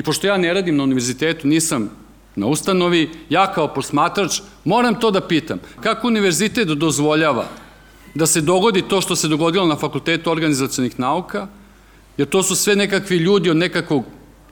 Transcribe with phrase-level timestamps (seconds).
[0.00, 1.90] I pošto ja ne radim na univerzitetu, nisam
[2.36, 5.58] na ustanovi, ja kao posmatrač moram to da pitam.
[5.80, 7.44] Kako univerzitet dozvoljava
[8.14, 11.46] da se dogodi to što se dogodilo na Fakultetu organizacijonih nauka,
[12.16, 14.04] jer to su sve nekakvi ljudi od nekakvog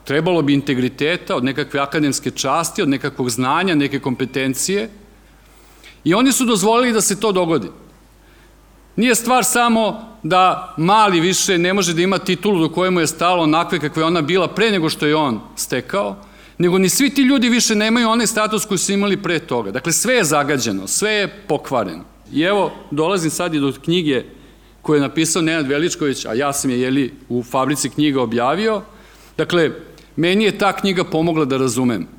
[0.04, 4.90] trebalo bi integriteta, od nekakve akademske časti, od nekakvog znanja, neke kompetencije.
[6.04, 7.70] I oni su dozvolili da se to dogodi.
[8.98, 13.42] Nije stvar samo da mali više ne može da ima titulu do kojemu je stalo
[13.42, 16.16] onakve kakve ona bila pre nego što je on stekao,
[16.58, 19.70] nego ni svi ti ljudi više nemaju onaj status koji su imali pre toga.
[19.70, 22.04] Dakle, sve je zagađeno, sve je pokvareno.
[22.32, 24.24] I evo, dolazim sad i do knjige
[24.82, 28.82] koju je napisao Nenad Veličković, a ja sam je jeli, u fabrici knjiga objavio.
[29.36, 29.70] Dakle,
[30.16, 32.17] meni je ta knjiga pomogla da razumem.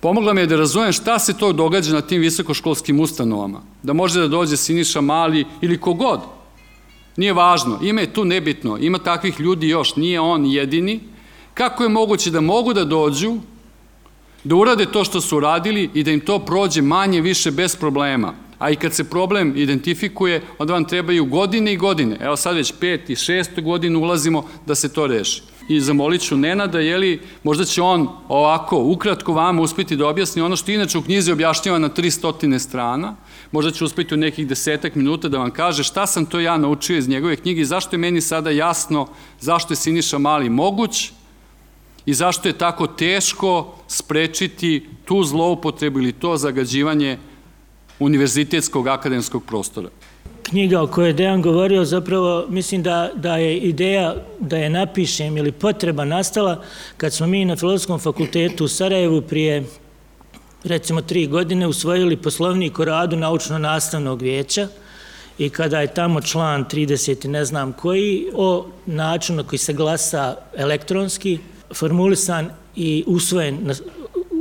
[0.00, 3.62] Pomogla mi je da razumem šta se to događa na tim visokoškolskim ustanovama.
[3.82, 6.20] Da može da dođe Siniša Mali ili kogod.
[7.16, 11.00] Nije važno, ima je tu nebitno, ima takvih ljudi još, nije on jedini.
[11.54, 13.36] Kako je moguće da mogu da dođu,
[14.44, 18.34] da urade to što su radili i da im to prođe manje više bez problema.
[18.58, 22.16] A i kad se problem identifikuje, onda vam trebaju godine i godine.
[22.20, 26.36] Evo sad već pet i šest godinu ulazimo da se to reši i zamolit ću
[26.36, 31.02] Nenada, jeli, možda će on ovako, ukratko vama uspeti da objasni ono što inače u
[31.02, 33.14] knjizi objašnjava na 300 strana,
[33.52, 36.96] možda će uspeti u nekih desetak minuta da vam kaže šta sam to ja naučio
[36.96, 39.06] iz njegove knjige i zašto je meni sada jasno
[39.40, 41.12] zašto je Siniša Mali moguć
[42.06, 47.18] i zašto je tako teško sprečiti tu zloupotrebu ili to zagađivanje
[47.98, 49.88] univerzitetskog akademskog prostora
[50.50, 55.36] knjiga o kojoj je Dejan govorio, zapravo mislim da, da je ideja da je napišem
[55.36, 56.62] ili potreba nastala
[56.96, 59.64] kad smo mi na Filozofskom fakultetu u Sarajevu prije
[60.64, 64.68] recimo tri godine usvojili poslovnik o radu naučno-nastavnog vijeća
[65.38, 71.38] i kada je tamo član 30 ne znam koji o načinu koji se glasa elektronski
[71.74, 73.70] formulisan i usvojen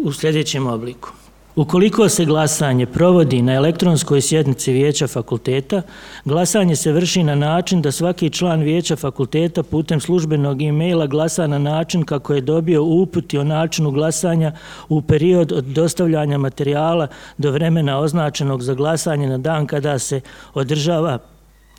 [0.04, 1.19] u sljedećem obliku.
[1.60, 5.82] Ukoliko se glasanje provodi na elektronskoj sjednici vijeća fakulteta,
[6.26, 11.60] glasanje se vrši na način da svaki član vijeća fakulteta putem službenog e-maila glasa na
[11.60, 14.52] način kako je dobio uputi o načinu glasanja
[14.90, 20.22] u period od dostavljanja materijala do vremena označenog za glasanje na dan kada se
[20.54, 21.20] održava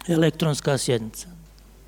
[0.09, 1.40] elektronska sjednica.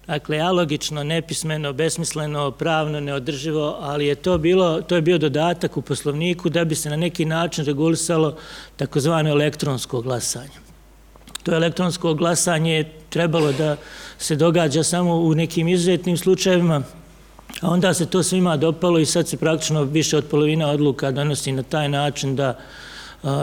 [0.06, 5.82] Dakle, alogično, nepismeno, besmisleno, pravno, neodrživo, ali je to bilo, to je bio dodatak u
[5.82, 8.36] poslovniku da bi se na neki način regulisalo
[8.76, 10.58] takozvano elektronsko glasanje.
[11.42, 13.76] To elektronsko glasanje je trebalo da
[14.18, 16.82] se događa samo u nekim izuzetnim slučajevima,
[17.60, 21.52] a onda se to svima dopalo i sad se praktično više od polovina odluka donosi
[21.52, 22.58] na taj način da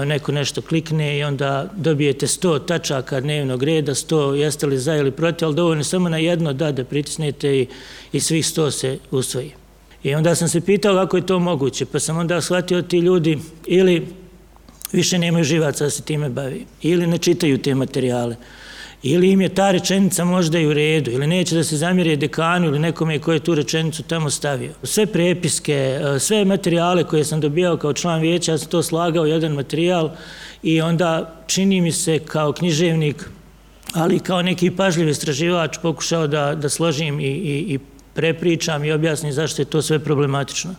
[0.06, 5.12] neko nešto klikne i onda dobijete 100 tačaka dnevnog reda, 100 jeste li za ili
[5.12, 7.68] protiv, ali dovoljno samo na jedno da da pritisnete i,
[8.12, 9.52] i svih 100 se usvoji.
[10.04, 13.40] I onda sam se pitao kako je to moguće, pa sam onda shvatio ti ljudi
[13.66, 14.08] ili
[14.92, 18.36] više nemaju živaca da se time bavi, ili ne čitaju te materijale,
[19.04, 22.68] ili im je ta rečenica možda i u redu, ili neće da se zamjerije dekanu
[22.68, 24.72] ili nekome koji je tu rečenicu tamo stavio.
[24.84, 29.26] Sve prepiske, e, sve materijale koje sam dobijao kao član vijeća, ja sam to slagao
[29.26, 30.12] jedan materijal
[30.64, 33.30] i onda čini mi se kao književnik,
[33.94, 37.80] ali kao neki pažljiv istraživač pokušao da, da složim i, i, i
[38.14, 40.76] prepričam i objasnim zašto je to sve problematično.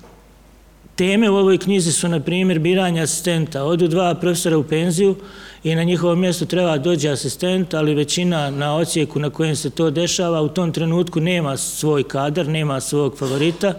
[0.97, 3.65] Teme u ovoj knjizi su, na primjer, biranje asistenta.
[3.65, 5.17] Odu dva profesora u penziju
[5.65, 9.91] i na njihovom mjestu treba dođe asistent, ali većina na ocijeku na kojem se to
[9.91, 13.75] dešava u tom trenutku nema svoj kadar, nema svog favorita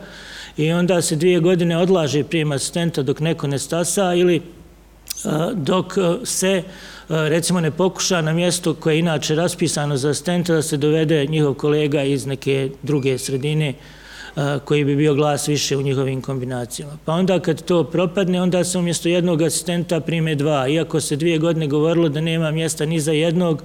[0.58, 4.42] i onda se dvije godine odlaže prijem asistenta dok neko ne stasa ili
[5.54, 5.94] dok
[6.24, 6.64] se
[7.10, 11.54] recimo ne pokuša na mjesto koje je inače raspisano za asistenta da se dovede njihov
[11.54, 13.74] kolega iz neke druge sredine
[14.66, 16.98] koji bi bio glas više u njihovim kombinacijama.
[17.06, 20.68] Pa onda kad to propadne, onda se umjesto jednog asistenta prime dva.
[20.68, 23.64] Iako se dvije godine govorilo da nema mjesta ni za jednog,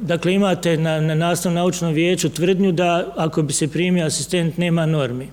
[0.00, 4.86] dakle imate na, na nastavnom naučnom vijeću tvrdnju da ako bi se primio asistent nema
[4.86, 5.28] normi.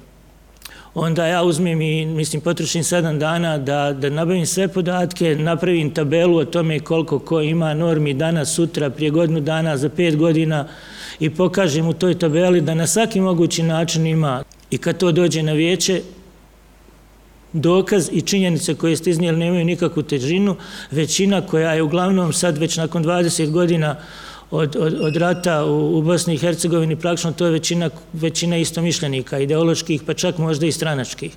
[0.93, 6.37] Onda ja uzmem i, mislim, potrošim sedam dana da, da nabavim sve podatke, napravim tabelu
[6.37, 10.67] o tome koliko ko ima normi danas, sutra, prije godinu dana, za pet godina,
[11.19, 15.43] i pokažem u toj tabeli da na svaki mogući način ima i kad to dođe
[15.43, 16.01] na vijeće,
[17.53, 20.55] dokaz i činjenice koje ste iznijeli nemaju nikakvu težinu,
[20.91, 23.95] većina koja je uglavnom sad već nakon 20 godina
[24.51, 29.39] od, od, od rata u, u Bosni i Hercegovini, praktično to je većina, većina istomišljenika,
[29.39, 31.35] ideoloških, pa čak možda i stranačkih.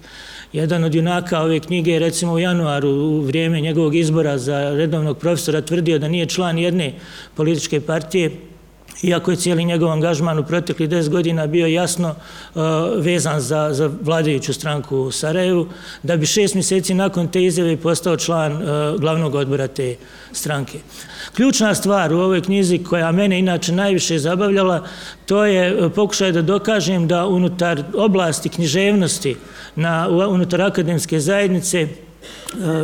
[0.52, 5.19] Jedan od junaka ove knjige je recimo u januaru u vrijeme njegovog izbora za redovnog
[5.19, 6.94] profesora tvrdio da nije član jedne
[7.35, 8.31] političke partije,
[9.03, 12.15] iako je cijeli njegov angažman u proteklih 10 godina bio jasno
[12.55, 12.62] uh,
[12.97, 15.69] vezan za, za vladajuću stranku u Sarajevu,
[16.03, 19.97] da bi šest mjeseci nakon te izjave postao član uh, glavnog odbora te
[20.33, 20.79] stranke.
[21.37, 24.87] Ključna stvar u ovoj knjizi koja mene inače najviše zabavljala,
[25.27, 29.37] to je uh, pokušaj da dokažem da unutar oblasti književnosti
[29.77, 31.88] na, unutar akademske zajednice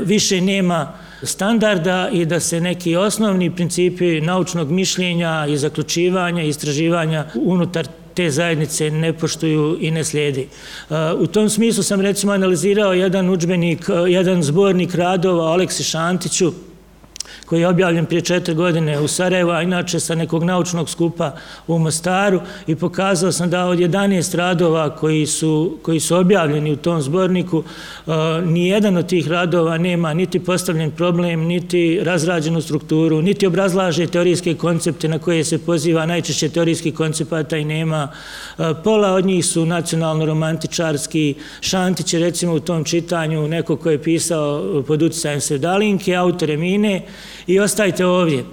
[0.05, 7.25] više nema standarda i da se neki osnovni principi naučnog mišljenja i zaključivanja i istraživanja
[7.35, 10.49] unutar te zajednice ne poštuju i ne slijedi.
[11.19, 16.53] U tom smislu sam recimo analizirao jedan učbenik, jedan zbornik radova Aleksi Šantiću,
[17.49, 21.35] koji je objavljen prije četiri godine u Sarajevo, a inače sa nekog naučnog skupa
[21.67, 26.77] u Mostaru i pokazao sam da od 11 radova koji su, koji su objavljeni u
[26.77, 27.63] tom zborniku,
[28.45, 34.55] ni jedan od tih radova nema niti postavljen problem, niti razrađenu strukturu, niti obrazlaže teorijske
[34.55, 38.09] koncepte na koje se poziva najčešće teorijskih koncepata i nema.
[38.59, 41.35] Uh, pola od njih su nacionalno-romantičarski.
[41.61, 47.03] Šantić je recimo u tom čitanju neko ko je pisao pod utjecajem Sevdalinke, autore Mine
[47.49, 48.45] i ostajte ovdje.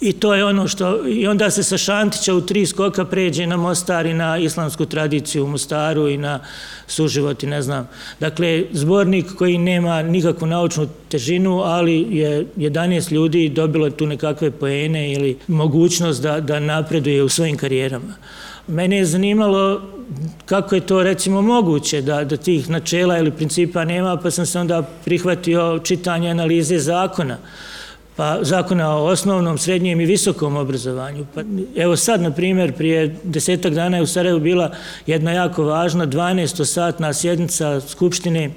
[0.00, 3.56] I to je ono što, i onda se sa Šantića u tri skoka pređe na
[3.56, 6.40] Mostar i na islamsku tradiciju u Mostaru i na
[6.86, 7.88] suživot i ne znam.
[8.20, 15.12] Dakle, zbornik koji nema nikakvu naučnu težinu, ali je 11 ljudi dobilo tu nekakve poene
[15.12, 18.14] ili mogućnost da, da napreduje u svojim karijerama.
[18.66, 19.80] Mene je zanimalo
[20.44, 24.58] kako je to recimo moguće da, da tih načela ili principa nema, pa sam se
[24.58, 27.38] onda prihvatio čitanje analize zakona
[28.16, 31.26] pa zakona o osnovnom, srednjem i visokom obrazovanju.
[31.34, 31.40] Pa,
[31.76, 34.70] evo sad, na primjer, prije desetak dana je u Sarajevu bila
[35.06, 38.50] jedna jako važna 12-satna sjednica Skupštine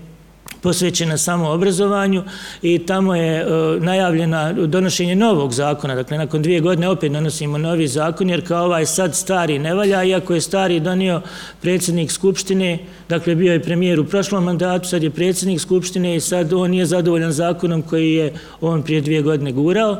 [0.61, 2.23] posvećena samo obrazovanju
[2.61, 3.45] i tamo je e,
[3.79, 5.95] najavljena donošenje novog zakona.
[5.95, 10.03] Dakle, nakon dvije godine opet donosimo novi zakon, jer kao ovaj sad stari ne valja,
[10.03, 11.21] iako je stari donio
[11.61, 12.79] predsjednik Skupštine,
[13.09, 16.85] dakle, bio je premijer u prošlom mandatu, sad je predsjednik Skupštine i sad on nije
[16.85, 19.97] zadovoljan zakonom koji je on prije dvije godine gurao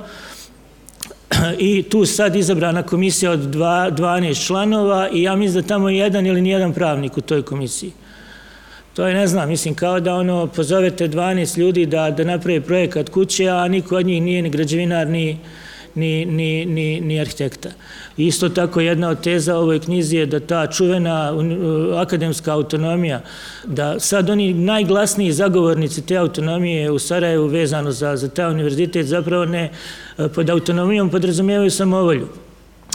[1.59, 6.25] i tu sad izabrana komisija od 12 članova i ja mislim da tamo je jedan
[6.25, 7.91] ili nijedan pravnik u toj komisiji.
[8.97, 13.09] To je, ne znam, mislim, kao da ono, pozovete 12 ljudi da, da napravi projekat
[13.09, 15.37] kuće, a niko od njih nije ni građevinar, ni,
[15.95, 17.69] ni, ni, ni, ni arhitekta.
[18.17, 21.33] Isto tako jedna od teza ovoj knjizi je da ta čuvena
[21.97, 23.21] akademska autonomija,
[23.65, 29.45] da sad oni najglasniji zagovornici te autonomije u Sarajevu vezano za, za taj univerzitet zapravo
[29.45, 29.69] ne
[30.35, 32.27] pod autonomijom podrazumijevaju samovolju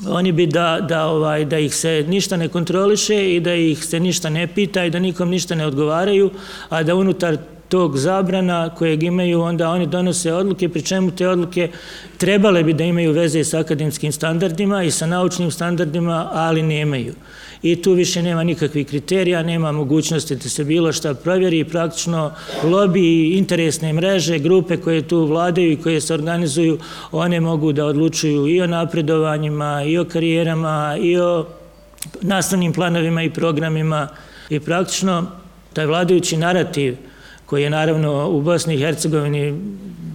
[0.08, 4.00] oni bi da, da, ovaj, da ih se ništa ne kontroliše i da ih se
[4.00, 6.30] ništa ne pita i da nikom ništa ne odgovaraju,
[6.68, 7.36] a da unutar
[7.68, 11.70] tog zabrana kojeg imaju, onda oni donose odluke, pri čemu te odluke
[12.18, 17.14] trebale bi da imaju veze sa akademskim standardima i sa naučnim standardima, ali nemaju
[17.62, 21.58] i tu više nema nikakvih kriterija, nema mogućnosti da se bilo šta provjeri.
[21.58, 22.32] I praktično
[22.64, 26.78] lobby, interesne mreže, grupe koje tu vladaju i koje se organizuju,
[27.12, 31.46] one mogu da odlučuju i o napredovanjima, i o karijerama, i o
[32.20, 34.08] nastavnim planovima i programima.
[34.50, 35.26] I praktično
[35.72, 36.96] taj vladajući narativ
[37.46, 39.54] koji je naravno u Bosni i Hercegovini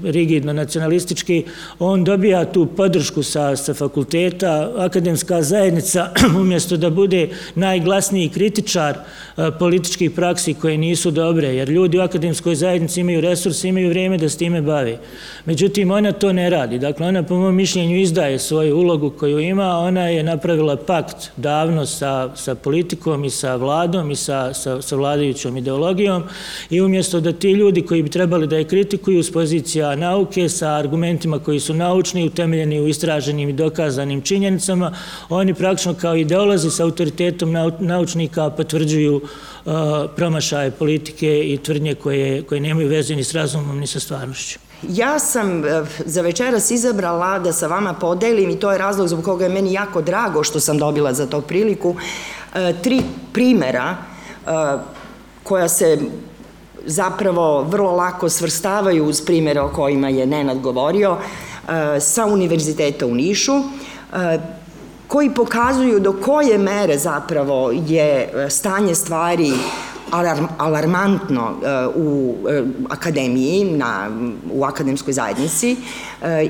[0.04, 1.44] rigidno nacionalistički,
[1.80, 6.10] on dobija tu podršku sa, sa fakulteta, akademska zajednica
[6.42, 8.98] umjesto da bude najglasniji kritičar
[9.36, 14.18] a, političkih praksi koje nisu dobre, jer ljudi u akademskoj zajednici imaju resurse, imaju vrijeme
[14.18, 14.98] da s time bavi.
[15.46, 16.80] Međutim, ona to ne radi.
[16.80, 21.86] Dakle, ona po mojom mišljenju izdaje svoju ulogu koju ima, ona je napravila pakt davno
[21.86, 26.24] sa, sa politikom i sa vladom i sa, sa, sa vladajućom ideologijom
[26.70, 30.70] i umjesto da ti ljudi koji bi trebali da je kritikuju s pozicija nauke sa
[30.70, 34.94] argumentima koji su naučni, utemeljeni u istraženim i dokazanim činjenicama,
[35.30, 39.74] oni praktično kao ideolozi sa autoritetom naučnika potvrđuju uh,
[40.16, 44.60] promašaje politike i tvrdnje koje, koje nemaju veze ni s razumom ni sa stvarnošću.
[44.90, 45.66] Ja sam uh,
[46.06, 49.74] za večeras izabrala da sa vama podelim i to je razlog zbog koga je meni
[49.74, 51.98] jako drago što sam dobila za to priliku, uh,
[52.84, 53.02] tri
[53.34, 53.98] primera
[55.44, 55.98] koja se
[56.86, 63.16] zapravo vrlo lako svrstavaju uz primere o kojima je Nenad govorio e, sa Univerziteta u
[63.16, 64.40] Nišu, e,
[65.08, 69.52] koji pokazuju do koje mere zapravo je e, stanje stvari
[70.58, 71.54] alarmantno
[71.96, 72.36] u
[72.90, 74.10] akademiji, na,
[74.52, 75.76] u akademskoj zajednici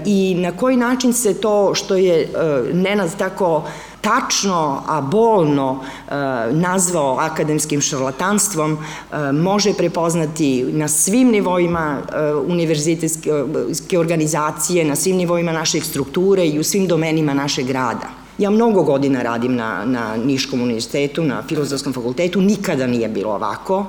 [0.06, 2.30] i na koji način se to što je
[2.74, 3.64] Nenad tako
[4.02, 6.14] tačno, a bolno e,
[6.52, 15.52] nazvao akademskim šarlatanstvom, e, može prepoznati na svim nivoima e, univerzitetske organizacije, na svim nivoima
[15.52, 18.08] naših strukture i u svim domenima našeg rada.
[18.38, 23.86] Ja mnogo godina radim na, na Niškom univerzitetu, na Filozofskom fakultetu, nikada nije bilo ovako.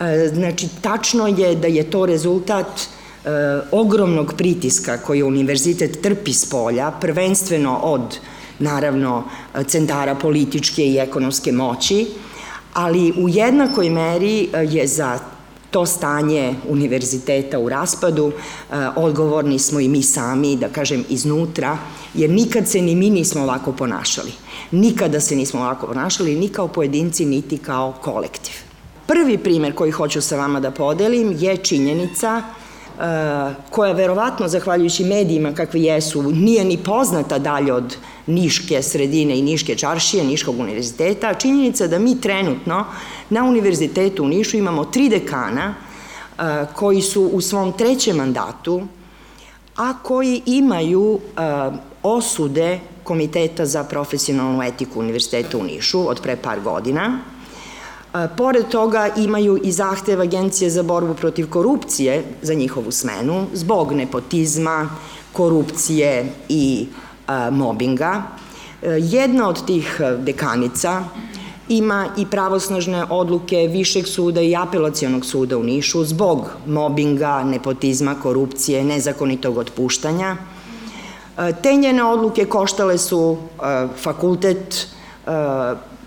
[0.00, 3.28] E, znači, tačno je da je to rezultat e,
[3.72, 8.18] ogromnog pritiska koji univerzitet trpi s polja, prvenstveno od,
[8.58, 9.24] naravno,
[9.66, 12.06] centara političke i ekonomske moći,
[12.74, 15.18] ali u jednakoj meri e, je za
[15.70, 18.32] to stanje univerziteta u raspadu,
[18.96, 21.78] odgovorni smo i mi sami, da kažem, iznutra,
[22.14, 24.32] jer nikad se ni mi nismo ovako ponašali.
[24.70, 28.54] Nikada se nismo ovako ponašali, ni kao pojedinci, niti kao kolektiv.
[29.06, 32.42] Prvi primer koji hoću sa vama da podelim je činjenica
[33.70, 39.74] koja verovatno, zahvaljujući medijima kakvi jesu, nije ni poznata dalje od Niške sredine i Niške
[39.74, 42.84] čaršije, Niškog univerziteta, činjenica da mi trenutno
[43.30, 48.82] na univerzitetu u Nišu imamo tri dekana uh, koji su u svom trećem mandatu,
[49.76, 51.20] a koji imaju uh,
[52.02, 57.18] osude Komiteta za profesionalnu etiku Univerziteta u Nišu od pre par godina,
[58.36, 64.90] Pored toga imaju i zahtev Agencije za borbu protiv korupcije za njihovu smenu zbog nepotizma,
[65.32, 66.86] korupcije i
[67.50, 68.22] mobinga.
[68.82, 71.04] E, jedna od tih dekanica
[71.68, 78.84] ima i pravosnažne odluke Višeg suda i apelacijonog suda u Nišu zbog mobinga, nepotizma, korupcije,
[78.84, 80.36] nezakonitog otpuštanja.
[81.38, 83.36] E, te njene odluke koštale su
[84.02, 84.86] fakultet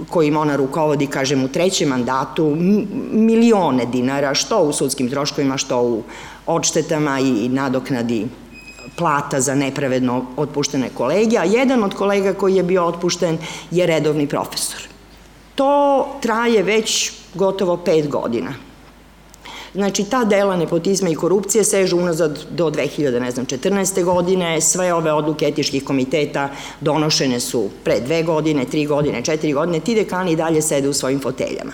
[0.10, 2.56] kojim ona rukovodi, kažem, u trećem mandatu,
[3.12, 6.04] milione dinara, što u sudskim troškovima, što u
[6.46, 8.28] odštetama i nadoknadi
[8.96, 13.38] plata za nepravedno otpuštene kolege, a jedan od kolega koji je bio otpušten
[13.72, 14.82] je redovni profesor.
[15.56, 18.54] To traje već gotovo pet godina.
[19.74, 24.04] Znači, ta dela nepotizma i korupcije sežu unazad do 2000, ne znam, 14.
[24.04, 26.50] godine, sve ove odluke etičkih komiteta
[26.82, 31.20] donošene su pre dve godine, tri godine, četiri godine, ti dekani dalje sede u svojim
[31.20, 31.72] foteljama.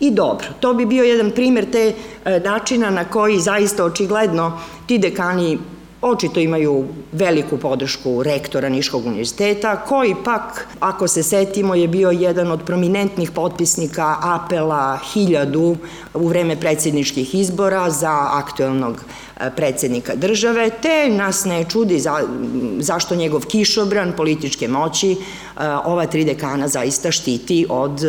[0.00, 1.92] I dobro, to bi bio jedan primer te
[2.24, 5.58] e, načina na koji zaista očigledno ti dekani
[6.02, 12.50] očito imaju veliku podršku rektora Niškog univerziteta, koji pak, ako se setimo, je bio jedan
[12.50, 15.76] od prominentnih potpisnika apela hiljadu
[16.14, 19.04] u vreme predsjedničkih izbora za aktuelnog
[19.40, 22.20] e, predsednika države, te nas ne čudi za,
[22.78, 25.16] zašto njegov kišobran političke moći e,
[25.84, 28.00] ova tri dekana zaista štiti od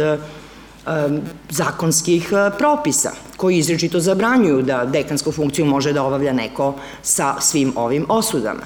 [1.49, 7.73] zakonskih e, propisa koji izrečito zabranjuju da dekansku funkciju može da obavlja neko sa svim
[7.75, 8.63] ovim osudama.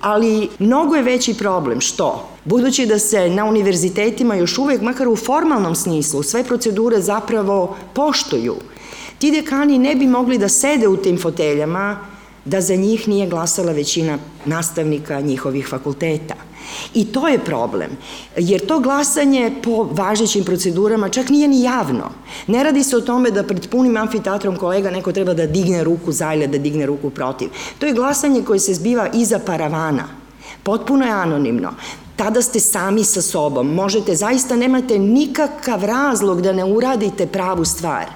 [0.00, 5.16] Ali mnogo je veći problem što, budući da se na univerzitetima još uvek, makar u
[5.16, 8.56] formalnom smislu, sve procedure zapravo poštuju,
[9.18, 11.98] ti dekani ne bi mogli da sede u tim foteljama
[12.44, 16.34] da za njih nije glasala većina nastavnika njihovih fakulteta.
[16.94, 17.90] I to je problem,
[18.36, 22.10] jer to glasanje po važećim procedurama čak nije ni javno.
[22.46, 26.12] Ne radi se o tome da pred punim amfiteatrom kolega neko treba da digne ruku
[26.12, 27.48] za ili da digne ruku protiv.
[27.78, 30.08] To je glasanje koje se zbiva iza paravana.
[30.62, 31.72] Potpuno je anonimno
[32.16, 33.74] tada ste sami sa sobom.
[33.74, 38.06] Možete, zaista nemate nikakav razlog da ne uradite pravu stvar.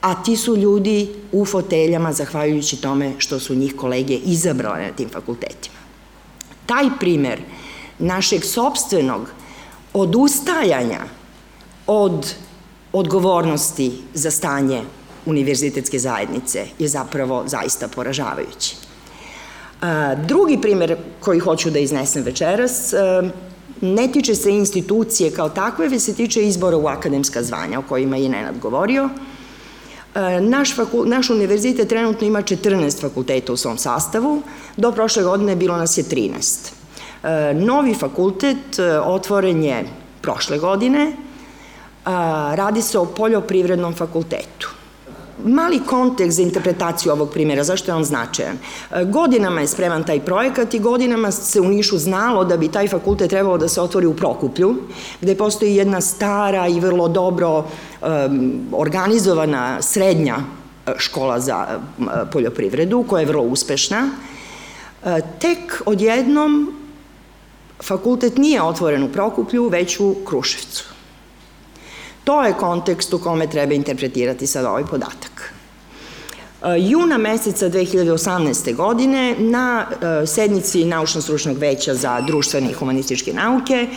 [0.00, 5.08] A ti su ljudi u foteljama, zahvaljujući tome što su njih kolege izabrale na tim
[5.08, 5.87] fakultetima
[6.68, 7.40] taj primer
[7.98, 9.30] našeg sobstvenog
[9.92, 11.00] odustajanja
[11.86, 12.34] od
[12.92, 14.82] odgovornosti za stanje
[15.26, 18.76] univerzitetske zajednice je zapravo zaista poražavajući.
[20.26, 22.92] Drugi primer koji hoću da iznesem večeras
[23.80, 28.16] ne tiče se institucije kao takve, već se tiče izbora u akademska zvanja o kojima
[28.16, 29.08] je Nenad govorio.
[30.40, 34.42] Naš, fakul, naš univerzitet trenutno ima 14 fakulteta u svom sastavu,
[34.76, 36.72] do prošle godine bilo nas je 13.
[37.22, 39.84] E, novi fakultet e, otvoren je
[40.22, 41.12] prošle godine,
[42.54, 44.77] radi se o poljoprivrednom fakultetu.
[45.44, 48.56] Mali kontekst za interpretaciju ovog primjera, zašto je on značajan?
[48.90, 52.88] E, godinama je spreman taj projekat i godinama se u Nišu znalo da bi taj
[52.88, 54.74] fakultet trebalo da se otvori u Prokuplju,
[55.20, 60.36] gde postoji jedna stara i vrlo dobro um, organizovana srednja
[60.96, 61.66] škola za
[62.32, 64.10] poljoprivredu, koja je vrlo uspešna.
[65.38, 66.72] Tek odjednom
[67.82, 70.97] fakultet nije otvoren u Prokuplju, već u Kruševcu.
[72.28, 75.52] To je kontekst u kome treba interpretirati sad ovaj podatak.
[76.62, 78.74] E, juna meseca 2018.
[78.74, 79.86] godine na
[80.22, 83.88] e, sednici Naučno-stručnog veća za društvene i humanističke nauke e,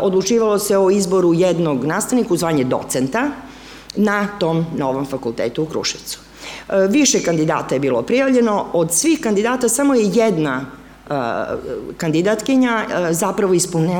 [0.00, 3.30] odlučivalo se o izboru jednog nastavnika u zvanje docenta
[3.96, 6.18] na tom novom fakultetu u Kruševcu.
[6.88, 10.77] Više kandidata je bilo prijavljeno, od svih kandidata samo je jedna
[11.96, 13.54] kandidatkinja zapravo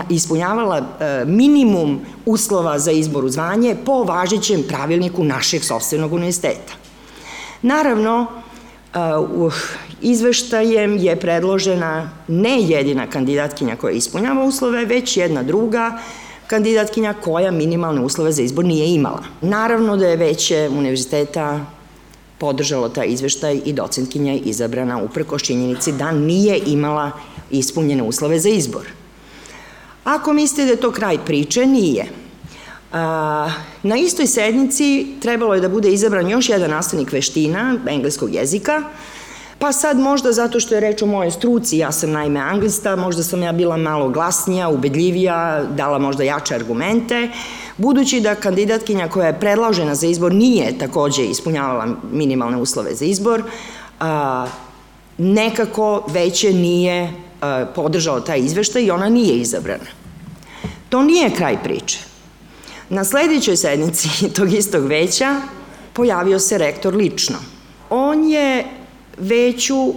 [0.09, 0.87] ispunjavala
[1.27, 6.73] minimum uslova za izbor u zvanje po važećem pravilniku našeg sobstvenog univerziteta.
[7.63, 8.27] Naravno,
[9.41, 9.55] uh,
[10.03, 15.99] izveštajem je predložena ne jedina kandidatkinja koja ispunjava uslove, već jedna druga
[16.47, 19.23] kandidatkinja koja minimalne uslove za izbor nije imala.
[19.41, 21.61] Naravno da je veće univerziteta
[22.39, 27.11] podržalo taj izveštaj i docentkinja je izabrana upreko činjenici da nije imala
[27.51, 28.87] ispunjene uslove za izbor.
[30.05, 32.07] Ako mislite da je to kraj priče, nije.
[33.83, 38.83] Na istoj sednici trebalo je da bude izabran još jedan nastavnik veština engleskog jezika,
[39.59, 43.23] Pa sad možda zato što je reč o mojoj struci, ja sam naime anglista, možda
[43.23, 47.29] sam ja bila malo glasnija, ubedljivija, dala možda jače argumente,
[47.77, 53.43] budući da kandidatkinja koja je predložena za izbor nije takođe ispunjavala minimalne uslove za izbor,
[54.01, 54.47] a,
[55.19, 59.91] nekako veće nije a, podržao taj izveštaj i ona nije izabrana.
[60.89, 61.99] To nije kraj priče.
[62.89, 65.41] Na sledećoj sednici tog istog veća
[65.93, 67.37] pojavio se rektor lično.
[67.91, 68.78] On je
[69.21, 69.95] veću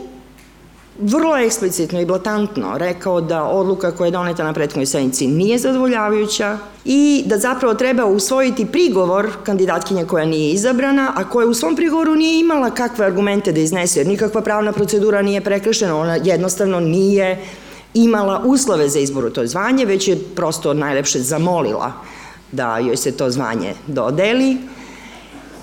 [0.99, 6.57] vrlo eksplicitno i blatantno rekao da odluka koja je doneta na prethodnoj sednici nije zadovoljavajuća
[6.85, 12.15] i da zapravo treba usvojiti prigovor kandidatkinje koja nije izabrana, a koja u svom prigovoru
[12.15, 17.45] nije imala kakve argumente da iznese, jer nikakva pravna procedura nije prekršena, ona jednostavno nije
[17.93, 21.91] imala uslove za izbor u to zvanje, već je prosto najlepše zamolila
[22.51, 24.57] da joj se to zvanje dodeli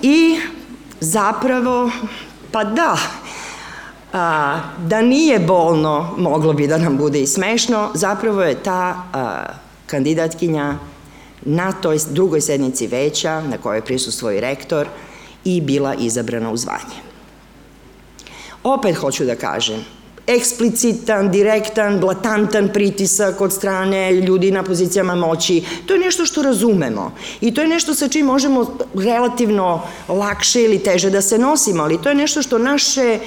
[0.01, 0.39] i
[0.99, 1.91] zapravo,
[2.51, 2.97] pa da,
[4.13, 9.43] a, da nije bolno, moglo bi da nam bude i smešno, zapravo je ta a,
[9.85, 10.75] kandidatkinja
[11.41, 14.87] na toj drugoj sednici veća, na kojoj prisustuo i rektor,
[15.45, 16.99] i bila izabrana u zvanje.
[18.63, 19.85] Opet hoću da kažem,
[20.27, 25.63] eksplicitan, direktan, blatantan pritisak od strane ljudi na pozicijama moći.
[25.85, 30.79] To je nešto što razumemo i to je nešto sa čim možemo relativno lakše ili
[30.79, 33.19] teže da se nosimo, ali to je nešto što naše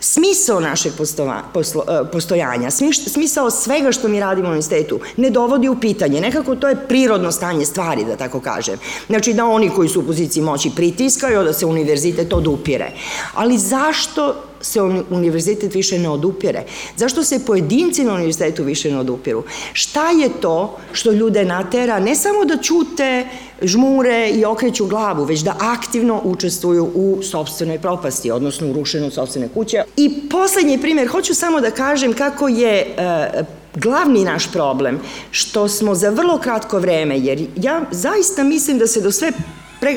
[0.00, 2.70] smisao našeg postova, poslo, e, postojanja,
[3.06, 6.20] smisao svega što mi radimo u univerzitetu ne dovodi u pitanje.
[6.20, 8.78] Nekako to je prirodno stanje stvari, da tako kažem.
[9.06, 12.90] Znači da oni koji su u poziciji moći pritiskaju, da se univerzitet odupire.
[13.34, 16.64] Ali zašto se univerzitet više ne odupire?
[16.96, 19.44] Zašto se pojedinci na univerzitetu više ne odupiru?
[19.72, 23.26] Šta je to što ljude natera ne samo da čute,
[23.62, 29.48] žmure i okreću glavu, već da aktivno učestvuju u sobstvenoj propasti, odnosno u rušenju sobstvene
[29.54, 29.82] kuće.
[29.96, 35.94] I poslednji primjer, hoću samo da kažem kako je e, glavni naš problem, što smo
[35.94, 39.32] za vrlo kratko vreme, jer ja zaista mislim da se do sve
[39.80, 39.96] pre,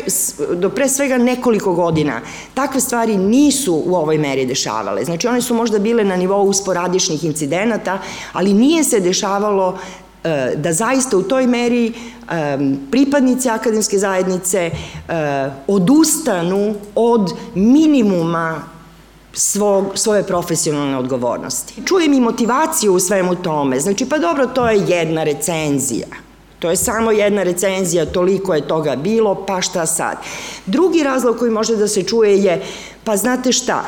[0.56, 2.22] do pre svega nekoliko godina
[2.54, 5.06] takve stvari nisu u ovoj meri dešavale.
[5.06, 8.00] Znači one su možda bile na nivou usporadičnih incidenata,
[8.34, 9.78] ali nije se dešavalo
[10.24, 11.94] e, da zaista u toj meri e,
[12.92, 14.72] pripadnici akademske zajednice e,
[15.68, 18.62] odustanu od minimuma
[19.34, 21.74] svog, svoje profesionalne odgovornosti.
[21.86, 23.80] Čujem i motivaciju u svemu tome.
[23.80, 26.29] Znači, pa dobro, to je jedna recenzija.
[26.60, 30.18] To je samo jedna recenzija, toliko je toga bilo, pa šta sad?
[30.66, 32.62] Drugi razlog koji može da se čuje je,
[33.04, 33.84] pa znate šta,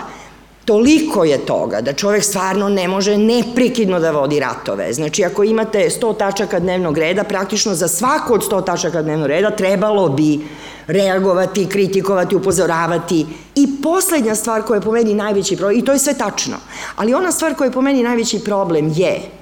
[0.66, 4.94] toliko je toga da čovek stvarno ne može neprekidno da vodi ratove.
[4.94, 9.52] Znači, ako imate 100 tačaka dnevnog reda, praktično za svako od 100 tačaka dnevnog reda
[9.52, 10.40] trebalo bi
[10.88, 13.26] reagovati, kritikovati, upozoravati.
[13.56, 16.56] I poslednja stvar koja je po meni najveći problem, i to je sve tačno,
[16.96, 19.41] ali ona stvar koja je po meni najveći problem je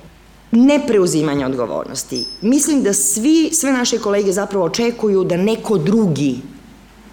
[0.51, 2.25] nepreuzimanje odgovornosti.
[2.41, 6.35] Mislim da svi, sve naše kolege zapravo očekuju da neko drugi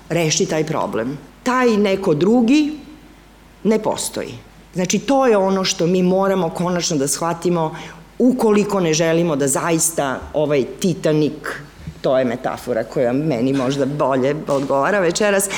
[0.08, 1.18] reši taj problem.
[1.42, 2.78] Taj neko drugi
[3.64, 4.34] ne postoji.
[4.74, 7.76] Znači, to je ono što mi moramo konačno da shvatimo
[8.18, 11.62] ukoliko ne želimo da zaista ovaj Titanik,
[12.00, 15.48] to je metafora koja meni možda bolje odgovara večeras,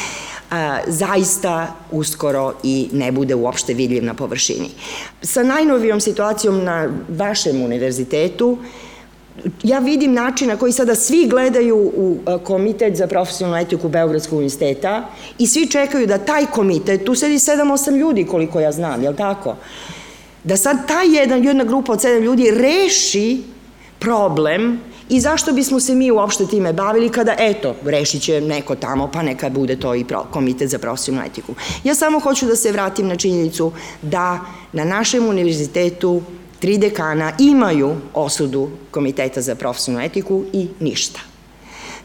[0.50, 4.70] a, zaista uskoro i ne bude uopšte vidljiv na površini.
[5.22, 8.58] Sa najnovijom situacijom na vašem univerzitetu,
[9.62, 15.08] ja vidim način na koji sada svi gledaju u komitet za profesionalnu etiku Beogradskog univerziteta
[15.38, 19.16] i svi čekaju da taj komitet, tu sedi 7-8 ljudi koliko ja znam, je li
[19.16, 19.56] tako?
[20.44, 23.42] Da sad taj jedan, jedna grupa od 7 ljudi reši
[23.98, 29.10] problem I zašto bismo se mi uopšte time bavili kada, eto, rešit će neko tamo,
[29.12, 31.54] pa neka bude to i komitet za profesionalnu etiku.
[31.84, 34.40] Ja samo hoću da se vratim na činjenicu da
[34.72, 36.22] na našem univerzitetu
[36.60, 41.20] tri dekana imaju osudu Komiteta za profesionalnu etiku i ništa.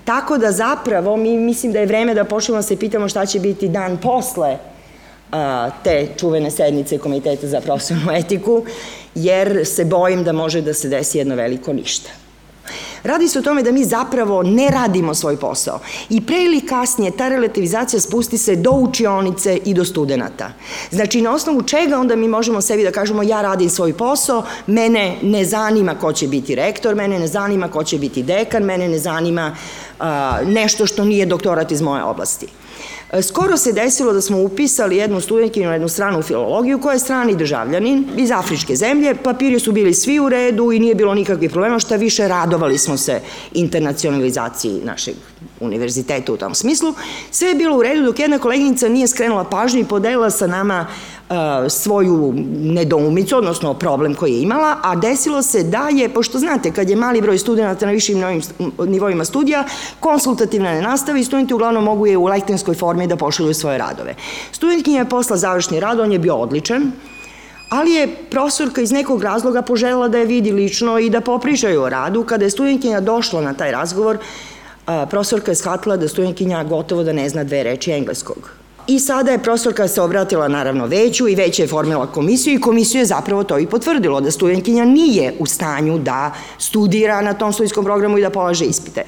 [0.05, 3.39] Tako da zapravo mi mislim da je vreme da počnemo da se pitamo šta će
[3.39, 4.57] biti dan posle
[5.83, 8.63] te čuvene sednice Komiteta za profesionalnu etiku,
[9.15, 12.22] jer se bojim da može da se desi jedno veliko ništa.
[13.03, 15.79] Radi se o tome da mi zapravo ne radimo svoj posao.
[16.09, 20.51] I pre ili kasnije ta relativizacija spusti se do učionice i do studenta.
[20.91, 25.17] Znači, na osnovu čega onda mi možemo sebi da kažemo ja radim svoj posao, mene
[25.21, 28.99] ne zanima ko će biti rektor, mene ne zanima ko će biti dekan, mene ne
[28.99, 29.55] zanima
[29.99, 30.05] uh,
[30.47, 32.47] nešto što nije doktorat iz moje oblasti.
[33.13, 36.99] E, skoro se desilo da smo upisali jednu studentkinju na jednu stranu filologiju koja je
[36.99, 41.52] strani državljanin iz Afričke zemlje, papiri su bili svi u redu i nije bilo nikakvih
[41.52, 43.21] problema, šta više radovali smo se
[43.54, 45.15] internacionalizaciji našeg
[45.60, 46.93] univerziteta u tom smislu.
[47.32, 50.88] Sve je bilo u redu dok jedna koleginica nije skrenula pažnju i podelila sa nama
[51.69, 56.89] svoju nedoumicu, odnosno problem koji je imala, a desilo se da je, pošto znate, kad
[56.89, 58.23] je mali broj studenta na višim
[58.87, 59.63] nivoima studija,
[59.99, 64.15] konsultativna ne nastava i studenti uglavnom mogu je u lektenskoj formi da pošalju svoje radove.
[64.51, 66.91] Studentkinja je posla završni rad, on je bio odličan,
[67.69, 71.89] ali je profesorka iz nekog razloga poželjela da je vidi lično i da popričaju o
[71.89, 72.23] radu.
[72.23, 74.17] Kada je studentkinja došla na taj razgovor,
[75.09, 78.62] profesorka je shvatila da studentkinja gotovo da ne zna dve reči engleskog.
[78.87, 83.01] I sada je profesorka se obratila naravno veću i već je formila komisiju i komisiju
[83.01, 87.85] je zapravo to i potvrdilo, da studentkinja nije u stanju da studira na tom studijskom
[87.85, 89.03] programu i da polaže ispite.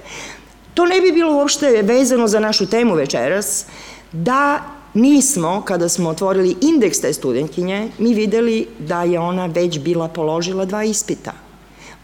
[0.73, 3.65] To ne bi bilo uopšte vezano za našu temu večeras,
[4.11, 10.07] da nismo, kada smo otvorili indeks te studentkinje, mi videli da je ona već bila
[10.07, 11.31] položila dva ispita.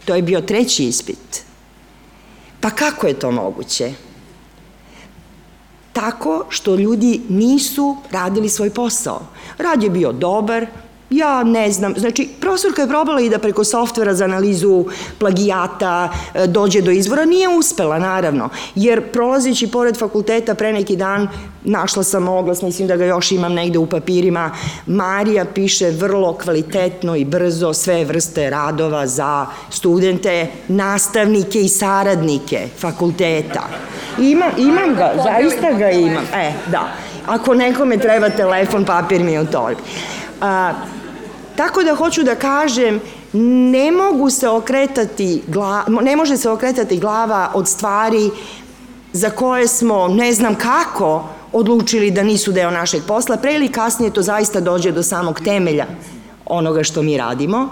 [0.06, 1.44] To je bio treći ispit.
[2.62, 3.94] Pa kako je to moguće?
[5.94, 9.22] Tako što ljudi nisu radili svoj posao.
[9.58, 10.66] Rad je bio dobar,
[11.12, 14.86] Ja ne znam, znači profesorka je probala i da preko softvera za analizu
[15.20, 21.28] plagijata e, dođe do izvora, nije uspela naravno, jer prolazeći pored fakulteta pre neki dan
[21.64, 24.52] našla sam oglas, mislim da ga još imam negde u papirima,
[24.86, 33.64] Marija piše vrlo kvalitetno i brzo sve vrste radova za studente, nastavnike i saradnike fakulteta.
[34.20, 36.88] Ima, imam ga, zaista ga imam, e, da.
[37.26, 39.82] Ako nekome treba telefon, papir mi je u torbi.
[40.42, 40.74] A,
[41.56, 43.00] Tako da hoću da kažem,
[43.34, 45.42] ne mogu se okretati,
[46.02, 48.30] ne može se okretati glava od stvari
[49.14, 54.14] za koje smo, ne znam kako, odlučili da nisu deo našeg posla, pre ili kasnije
[54.14, 55.86] to zaista dođe do samog temelja
[56.46, 57.70] onoga što mi radimo,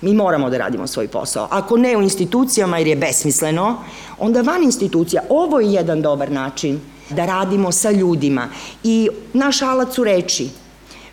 [0.00, 1.48] mi moramo da radimo svoj posao.
[1.50, 3.76] Ako ne u institucijama jer je besmisleno,
[4.18, 8.48] onda van institucija, ovo je jedan dobar način da radimo sa ljudima.
[8.84, 10.48] I naš alac su reči,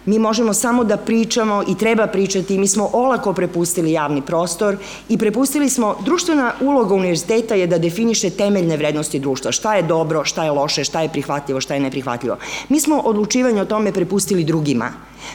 [0.06, 2.58] Mi možemo samo da pričamo i treba pričati.
[2.58, 4.78] Mi smo olako prepustili javni prostor
[5.10, 9.52] i prepustili smo, društvena uloga univerziteta je da definiše temeljne vrednosti društva.
[9.52, 12.38] Šta je dobro, šta je loše, šta je prihvatljivo, šta je neprihvatljivo.
[12.70, 14.92] Mi smo odlučivanje o tome prepustili drugima.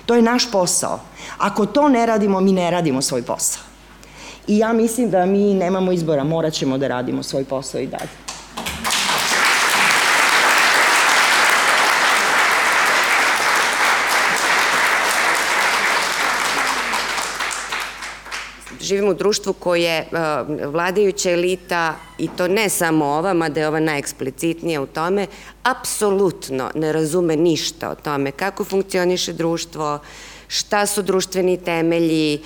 [0.06, 1.00] To je naš posao.
[1.38, 3.62] Ako to ne radimo, mi ne radimo svoj posao.
[4.46, 8.25] I ja mislim da mi nemamo izbora, morat ćemo da radimo svoj posao i dalje.
[18.80, 20.18] Živimo u društvu koje uh,
[20.72, 25.26] vladajuća elita, i to ne samo ova, mada je ova najeksplicitnija u tome,
[25.62, 29.98] apsolutno ne razume ništa o tome kako funkcioniše društvo,
[30.48, 32.40] šta su društveni temelji,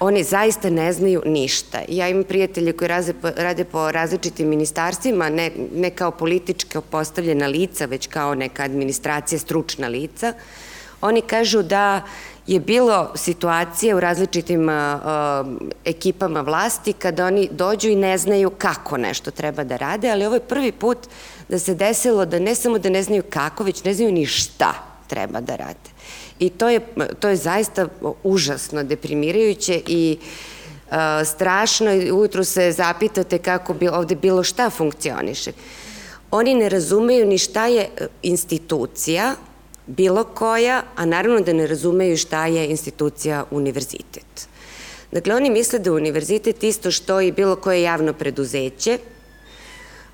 [0.00, 1.80] oni zaista ne znaju ništa.
[1.88, 2.88] Ja imam prijatelje koji
[3.22, 9.88] rade po, različitim ministarstvima, ne, ne kao politička postavljena lica, već kao neka administracija, stručna
[9.88, 10.32] lica.
[11.00, 12.02] Oni kažu da
[12.46, 14.74] je bilo situacije u različitim uh,
[15.84, 20.34] ekipama vlasti kada oni dođu i ne znaju kako nešto treba da rade, ali ovo
[20.34, 20.98] je prvi put
[21.48, 24.74] da se desilo da ne samo da ne znaju kako, već ne znaju ni šta
[25.06, 25.90] treba da rade.
[26.38, 26.80] I to je,
[27.20, 27.88] to je zaista
[28.22, 30.18] užasno deprimirajuće i
[31.24, 35.52] strašno ujutru se zapitate kako bi ovde bilo šta funkcioniše.
[36.30, 37.88] Oni ne razumeju ni šta je
[38.22, 39.34] institucija,
[39.86, 44.48] bilo koja, a naravno da ne razumeju šta je institucija univerzitet.
[45.12, 48.98] Dakle, oni misle da univerzitet isto što i bilo koje javno preduzeće.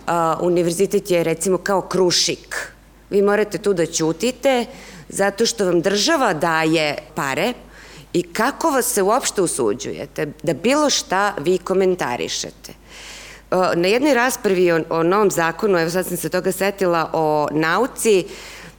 [0.06, 2.72] A, univerzitet je recimo kao krušik.
[3.10, 4.66] Vi morate tu da ćutite
[5.08, 7.52] zato što vam država daje pare
[8.12, 12.72] i kako vas se uopšte usuđujete da bilo šta vi komentarišete.
[13.50, 18.24] Na jednoj raspravi o, o novom zakonu, evo sad sam se toga setila, o nauci,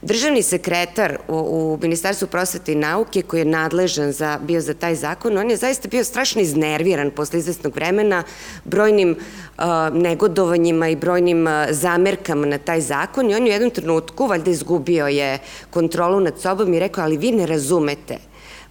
[0.04, 4.94] Državni sekretar u, u Ministarstvu prosvete i nauke koji je nadležan za, bio za taj
[4.94, 8.22] zakon, on je zaista bio strašno iznerviran posle izvestnog vremena
[8.64, 13.70] brojnim uh, negodovanjima i brojnim uh, zamerkama na taj zakon i on je u jednom
[13.70, 15.38] trenutku valjda izgubio je
[15.70, 18.18] kontrolu nad sobom i rekao, ali vi ne razumete,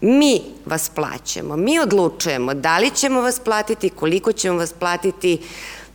[0.02, 5.40] mi vas plaćamo, mi odlučujemo da li ćemo vas platiti, koliko ćemo vas platiti,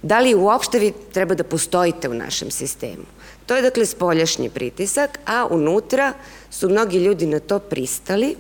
[0.03, 3.18] da li uopšte vi treba da postojite u našem sistemu.
[3.49, 6.13] To je dakle spoljašnji pritisak, a unutra
[6.51, 8.37] su mnogi ljudi na to pristali,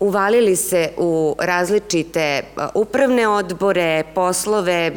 [0.00, 2.42] uvalili se u različite
[2.74, 4.92] upravne odbore, poslove,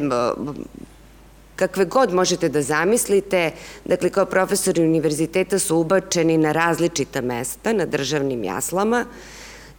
[1.56, 3.50] kakve god možete da zamislite,
[3.84, 9.04] dakle kao profesori univerziteta su ubačeni na različita mesta, na državnim jaslama,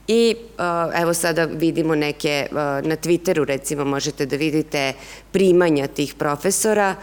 [0.08, 0.36] I
[0.96, 2.48] evo sada vidimo neke,
[2.84, 4.94] na Twitteru recimo možete da vidite
[5.32, 6.96] primanja tih profesora,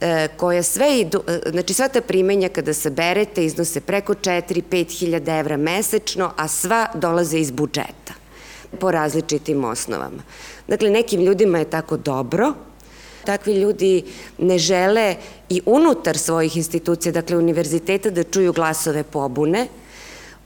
[0.00, 4.98] e, koja sve idu, e, znači sva ta primanja kada se berete iznose preko 4-5
[4.98, 8.14] hiljada evra mesečno, a sva dolaze iz budžeta
[8.78, 10.22] po različitim osnovama.
[10.68, 12.54] Dakle, nekim ljudima je tako dobro,
[13.24, 14.04] takvi ljudi
[14.38, 15.16] ne žele
[15.48, 19.66] i unutar svojih institucija, dakle univerziteta, da čuju glasove pobune,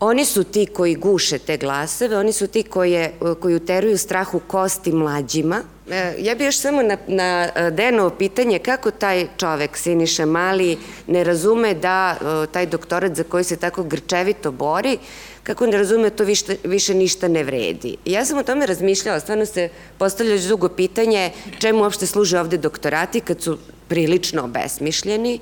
[0.05, 4.41] Oni su ti koji guše te glasove, oni su ti koje, koji uteruju strah u
[4.41, 5.63] kosti mlađima.
[5.91, 10.79] E, ja bih još samo na, na e, Denovo pitanje kako taj čovek, Siniša Mali,
[11.07, 14.99] ne razume da e, taj doktorat za koji se tako grčevito bori,
[15.43, 17.97] kako ne razume to više, više ništa ne vredi.
[18.05, 23.21] Ja sam o tome razmišljala, stvarno se postavlja dugo pitanje čemu uopšte služe ovde doktorati
[23.21, 25.41] kad su prilično obesmišljeni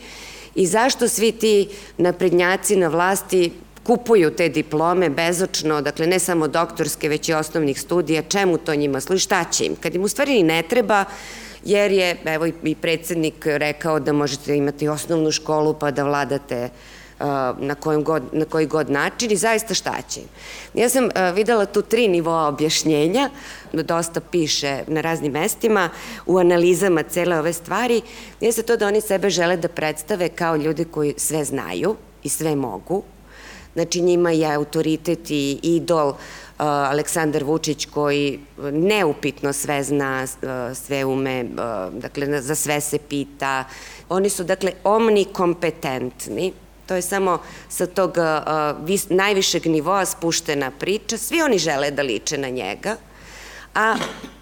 [0.55, 3.51] i zašto svi ti naprednjaci na vlasti
[3.83, 9.01] kupuju te diplome bezočno, dakle ne samo doktorske, već i osnovnih studija, čemu to njima
[9.01, 9.77] služi, šta će im?
[9.77, 11.05] Kad im u stvari ne treba,
[11.64, 16.68] jer je, evo i predsednik rekao da možete imati osnovnu školu pa da vladate
[17.59, 20.21] na, god, na koji god način i zaista šta će.
[20.75, 23.31] Ja sam videla tu tri nivoa objašnjenja,
[23.73, 25.90] dosta piše na raznim mestima,
[26.27, 28.03] u analizama cele ove stvari,
[28.40, 32.29] je se to da oni sebe žele da predstave kao ljudi koji sve znaju i
[32.29, 33.03] sve mogu,
[33.74, 36.16] Znači njima je autoritet i idol uh,
[36.58, 38.40] Aleksandar Vučić koji
[38.72, 43.64] neupitno sve zna, uh, sve ume, uh, dakle za sve se pita.
[44.08, 46.52] Oni su dakle omnikompetentni,
[46.87, 48.16] to je samo sa tog
[49.08, 52.96] najvišeg nivoa spuštena priča, svi oni žele da liče na njega,
[53.74, 53.96] a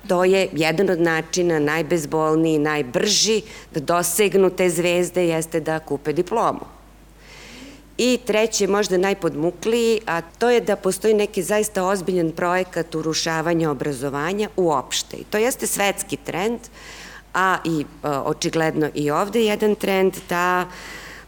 [0.08, 3.42] to je jedan od načina, najbezbolniji, najbrži
[3.74, 6.79] da dosegnu te zvezde jeste da kupe diplomu.
[8.02, 14.48] I treći, možda najpodmukliji, a to je da postoji neki zaista ozbiljan projekat urušavanja obrazovanja
[14.56, 15.16] uopšte.
[15.16, 16.60] I to jeste svetski trend,
[17.34, 20.66] a i e, očigledno i ovde jedan trend da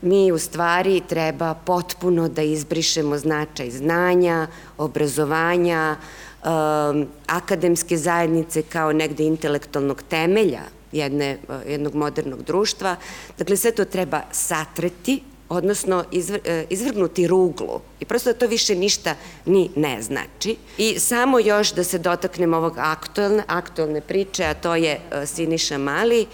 [0.00, 4.46] mi u stvari treba potpuno da izbrišemo značaj znanja,
[4.78, 11.38] obrazovanja, um, akademske zajednice kao negde intelektualnog temelja jedne, e,
[11.72, 12.96] jednog modernog društva.
[13.38, 18.74] Dakle, sve to treba satreti, odnosno izvr, e, izvrgnuti ruglu i prosto da to više
[18.74, 19.14] ništa
[19.46, 20.56] ni ne znači.
[20.78, 25.78] I samo još da se dotaknem ovog aktualne, aktualne priče, a to je e, Siniša
[25.78, 26.26] Mali,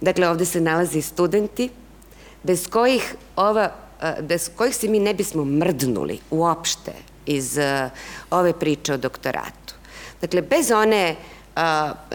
[0.00, 1.68] dakle ovde se nalazi studenti,
[2.42, 6.92] bez kojih ova e, bez kojih se mi ne bismo mrdnuli uopšte
[7.26, 7.58] iz
[8.30, 9.74] ove priče o doktoratu.
[10.20, 11.16] Dakle, bez one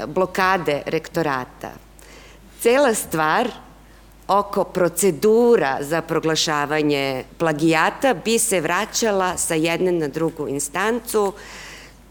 [0.08, 1.72] blokade rektorata,
[2.60, 3.67] cela stvar
[4.28, 11.34] oko procedura za proglašavanje plagijata bi se vraćala sa jedne na drugu instancu,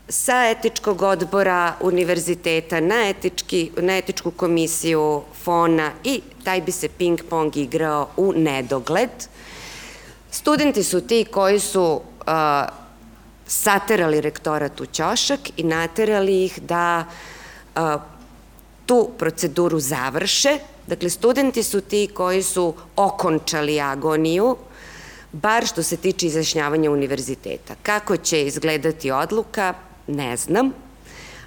[0.09, 7.57] sa etičkog odbora univerziteta na, etički, na etičku komisiju FONA i taj bi se ping-pong
[7.57, 9.11] igrao u nedogled.
[10.31, 12.33] Studenti su ti koji su uh,
[13.46, 17.05] saterali rektorat u ćošak i naterali ih da
[17.76, 17.83] uh,
[18.87, 24.57] tu proceduru završe, Dakle, studenti su ti koji su okončali agoniju,
[25.33, 27.75] bar što se tiče izjašnjavanja univerziteta.
[27.83, 29.75] Kako će izgledati odluka,
[30.07, 30.72] ne znam,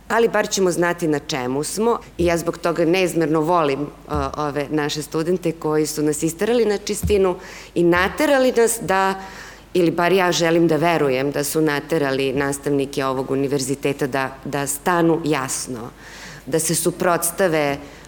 [0.07, 4.67] ali bar ćemo znati na čemu smo i ja zbog toga neizmerno volim o, ove
[4.69, 7.35] naše studente koji su nas istarali na čistinu
[7.75, 9.15] i naterali nas da
[9.73, 15.21] ili bar ja želim da verujem da su naterali nastavnike ovog univerziteta da, da stanu
[15.25, 15.89] jasno,
[16.45, 17.98] da se suprotstave uh,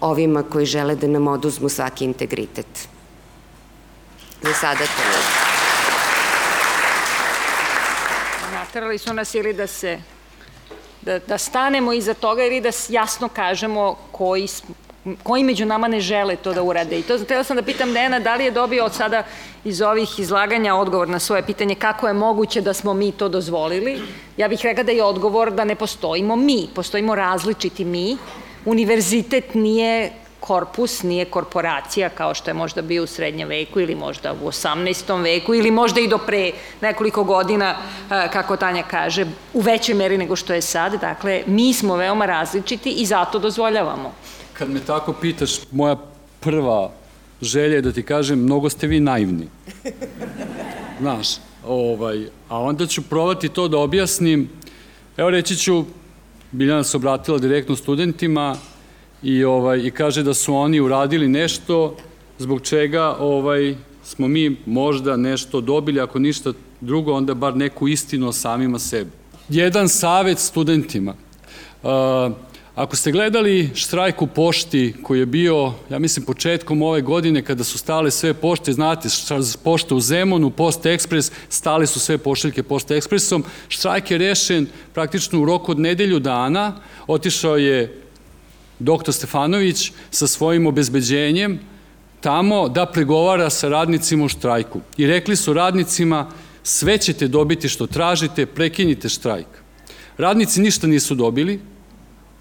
[0.00, 2.88] ovima koji žele da nam oduzmu svaki integritet.
[4.42, 5.18] Za sada to je.
[8.52, 9.98] Naterali su nas ili da se
[11.00, 14.48] da, da stanemo iza toga ili da jasno kažemo koji,
[15.22, 16.98] Koji među nama ne žele to da urade?
[16.98, 19.22] I to htela sam da pitam Dejana, da li je dobio od sada
[19.64, 24.02] iz ovih izlaganja odgovor na svoje pitanje kako je moguće da smo mi to dozvolili?
[24.36, 28.16] Ja bih rekla da je odgovor da ne postojimo mi, postojimo različiti mi.
[28.64, 34.32] Univerzitet nije korpus nije korporacija kao što je možda bio u srednjem veku ili možda
[34.32, 35.22] u 18.
[35.22, 37.76] veku ili možda i do pre nekoliko godina,
[38.08, 41.00] kako Tanja kaže, u većoj meri nego što je sad.
[41.00, 44.12] Dakle, mi smo veoma različiti i zato dozvoljavamo.
[44.52, 45.96] Kad me tako pitaš, moja
[46.40, 46.90] prva
[47.42, 49.48] želja je da ti kažem, mnogo ste vi naivni.
[51.00, 51.28] Znaš,
[51.66, 54.48] ovaj, a onda ću probati to da objasnim.
[55.16, 55.84] Evo reći ću,
[56.52, 58.56] Biljana se obratila direktno studentima,
[59.22, 61.96] i, ovaj, i kaže da su oni uradili nešto
[62.38, 68.28] zbog čega ovaj, smo mi možda nešto dobili, ako ništa drugo, onda bar neku istinu
[68.28, 69.10] o samima sebi.
[69.48, 71.14] Jedan savet studentima.
[71.82, 71.90] Uh,
[72.78, 77.64] ako ste gledali štrajk u pošti koji je bio, ja mislim, početkom ove godine kada
[77.64, 79.08] su stale sve pošte, znate,
[79.64, 85.42] pošta u Zemunu, Post Ekspres, stale su sve pošiljke Post Ekspresom, štrajk je rešen praktično
[85.42, 88.02] u roku od nedelju dana, otišao je
[88.78, 91.58] doktor Stefanović sa svojim obezbeđenjem
[92.20, 94.80] tamo da pregovara sa radnicima u štrajku.
[94.96, 96.30] I rekli su radnicima,
[96.62, 99.46] sve ćete dobiti što tražite, prekinite štrajk.
[100.18, 101.60] Radnici ništa nisu dobili,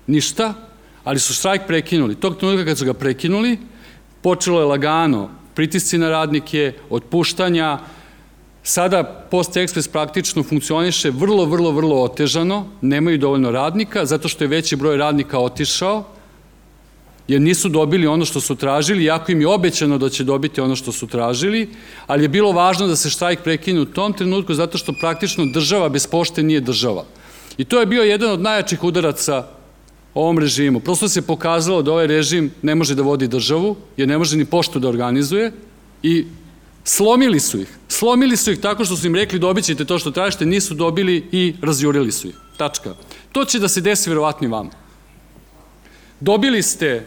[0.08, 0.54] ništa,
[1.04, 2.16] ali su štrajk prekinuli.
[2.16, 3.58] Tog trenutka kad su ga prekinuli,
[4.22, 7.80] počelo je lagano pritisci na radnike, otpuštanja,
[8.68, 14.48] Sada Post Express praktično funkcioniše vrlo, vrlo, vrlo otežano, nemaju dovoljno radnika, zato što je
[14.48, 16.04] veći broj radnika otišao,
[17.28, 20.76] jer nisu dobili ono što su tražili, jako im je obećano da će dobiti ono
[20.76, 21.70] što su tražili,
[22.08, 25.90] ali je bilo važno da se štrajk prekine u tom trenutku zato što praktično država
[25.90, 27.06] bez pošte nije država.
[27.58, 29.48] I to je bio jedan od najjačih udaraca
[30.20, 30.80] ovom režimu.
[30.80, 34.46] Prosto se pokazalo da ovaj režim ne može da vodi državu, jer ne može ni
[34.46, 35.52] poštu da organizuje
[36.04, 36.26] i
[36.84, 37.68] slomili su ih.
[37.88, 41.28] Slomili su ih tako što su im rekli dobit ćete to što tražite, nisu dobili
[41.32, 42.36] i razjurili su ih.
[42.58, 42.96] Tačka.
[43.32, 44.72] To će da se desi verovatno i vama.
[46.20, 47.06] Dobili ste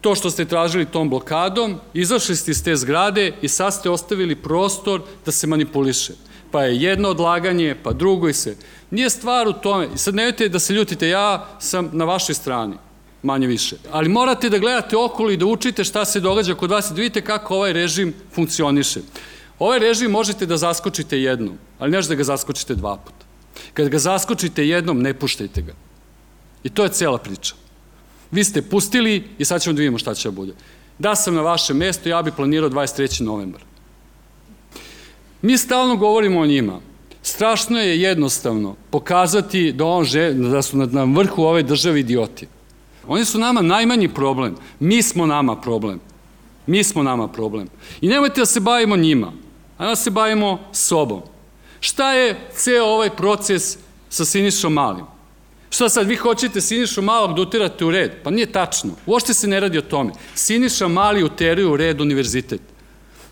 [0.00, 4.36] to što ste tražili tom blokadom, izašli ste iz te zgrade i sad ste ostavili
[4.36, 6.12] prostor da se manipuliše.
[6.50, 8.56] Pa je jedno odlaganje, pa drugo i se.
[8.92, 12.74] Nije stvar u tome, i sad nemojte da se ljutite, ja sam na vašoj strani,
[13.22, 13.76] manje više.
[13.90, 17.00] Ali morate da gledate okolo i da učite šta se događa kod vas i da
[17.00, 19.00] vidite kako ovaj režim funkcioniše.
[19.58, 23.24] Ovaj režim možete da zaskočite jednom, ali ne da ga zaskočite dva puta.
[23.74, 25.72] Kad ga zaskočite jednom, ne puštajte ga.
[26.64, 27.54] I to je cela priča.
[28.30, 30.52] Vi ste pustili i sad ćemo da vidimo šta će da bude.
[30.98, 33.22] Da sam na vašem mestu, ja bih planirao 23.
[33.22, 33.64] novembar.
[35.42, 36.91] Mi stalno govorimo o njima.
[37.22, 42.46] Strašno je jednostavno pokazati da, on že, da su na, vrhu ove države idioti.
[43.06, 44.56] Oni su nama najmanji problem.
[44.80, 46.00] Mi smo nama problem.
[46.66, 47.68] Mi smo nama problem.
[48.00, 49.32] I nemojte da se bavimo njima,
[49.78, 51.22] a da se bavimo sobom.
[51.80, 55.04] Šta je ceo ovaj proces sa Sinišom Malim?
[55.72, 58.12] Šta sad, vi hoćete Sinišu Malog da utirate u red?
[58.22, 58.90] Pa nije tačno.
[59.06, 60.12] Uošte se ne radi o tome.
[60.34, 62.60] Siniša Mali uteruje u red univerzitet.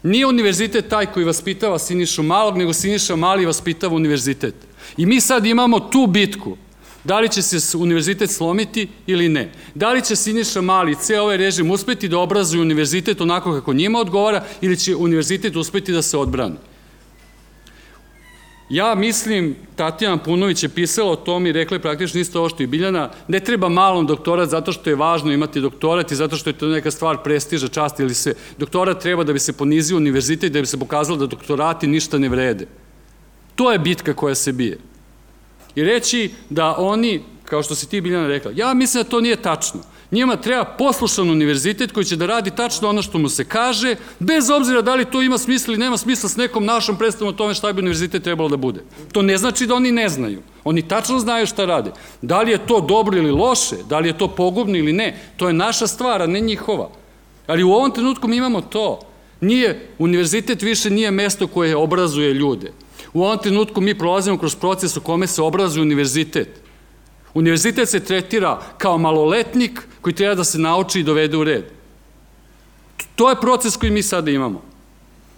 [0.03, 4.55] Nije univerzitet taj koji vaspitava Sinišu Malog, nego Siniša Mali vaspitava univerzitet.
[4.97, 6.57] I mi sad imamo tu bitku.
[7.05, 9.53] Da li će se univerzitet slomiti ili ne?
[9.75, 13.73] Da li će Siniša Mali i ceo ovaj režim uspeti da obrazuje univerzitet onako kako
[13.73, 16.57] njima odgovara ili će univerzitet uspeti da se odbrani?
[18.71, 22.63] Ja mislim, Tatjana Punović je pisala o tom i rekla je praktično isto ovo što
[22.63, 26.51] i Biljana, ne treba malom doktorat zato što je važno imati doktorat i zato što
[26.51, 28.35] je to neka stvar prestiža, čast ili se.
[28.59, 32.29] Doktorat treba da bi se ponizio univerzitet, da bi se pokazalo da doktorati ništa ne
[32.29, 32.67] vrede.
[33.55, 34.79] To je bitka koja se bije.
[35.75, 39.37] I reći da oni, kao što si ti Biljana rekla, ja mislim da to nije
[39.37, 39.81] tačno.
[40.11, 44.51] Njima treba poslušan univerzitet koji će da radi tačno ono što mu se kaže, bez
[44.51, 47.55] obzira da li to ima smisla ili nema smisla s nekom našom predstavom o tome
[47.55, 48.81] šta bi univerzitet trebalo da bude.
[49.13, 50.43] To ne znači da oni ne znaju.
[50.65, 51.93] Oni tačno znaju šta rade.
[52.23, 55.49] Da li je to dobro ili loše, da li je to pogubno ili ne, to
[55.49, 56.91] je naša stvar, a ne njihova.
[57.47, 59.01] Ali u ovom trenutku mi imamo to.
[59.41, 62.73] Nije, univerzitet više nije mesto koje obrazuje ljude.
[63.13, 66.70] U ovom trenutku mi prolazimo kroz proces u kome se obrazuje univerzitet.
[67.35, 71.65] Univerzitet se tretira kao maloletnik koji treba da se nauči i dovede u red.
[73.17, 74.63] To je proces koji mi sada imamo.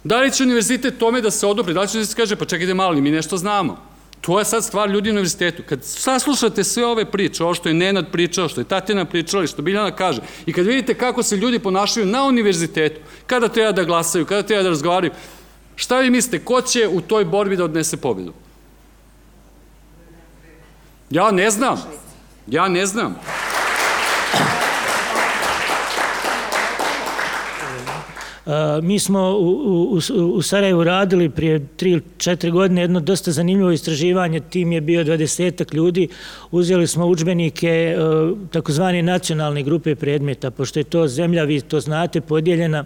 [0.03, 1.73] Da li će univerzitet tome da se odobri?
[1.73, 3.77] Da li će univerzitet kaže, pa čekajte malo, mi nešto znamo.
[4.21, 5.63] To je sad stvar ljudi u univerzitetu.
[5.69, 9.47] Kad saslušate sve ove priče, ovo što je Nenad pričao, što je Tatjana pričala i
[9.47, 13.83] što Biljana kaže, i kad vidite kako se ljudi ponašaju na univerzitetu, kada treba da
[13.83, 15.11] glasaju, kada treba da razgovaraju,
[15.75, 18.33] šta vi mislite, ko će u toj borbi da odnese pobedu?
[21.13, 21.77] Ja ne znam.
[22.47, 23.15] Ja ne znam.
[28.81, 29.49] Mi smo u,
[29.93, 29.99] u,
[30.33, 36.07] u Sarajevu radili prije 3-4 godine jedno dosta zanimljivo istraživanje, tim je bio 20 ljudi,
[36.51, 37.97] uzeli smo učbenike e,
[38.51, 42.85] takozvane nacionalne grupe predmeta, pošto je to zemlja, vi to znate, podijeljena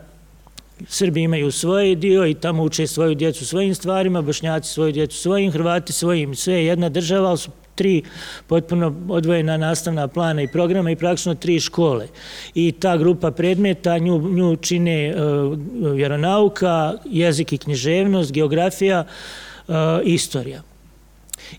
[0.87, 5.51] Srbi imaju svoj dio i tamo uče svoju djecu svojim stvarima, Bošnjaci svoju djecu svojim,
[5.51, 8.01] Hrvati svojim, sve je jedna država, ali su tri
[8.47, 12.07] potpuno odvojena nastavna plana i programa i praktično tri škole.
[12.55, 19.05] I ta grupa predmeta nju, nju čine uh, vjeronauka, jezik i književnost, geografija,
[19.67, 20.61] uh, istorija.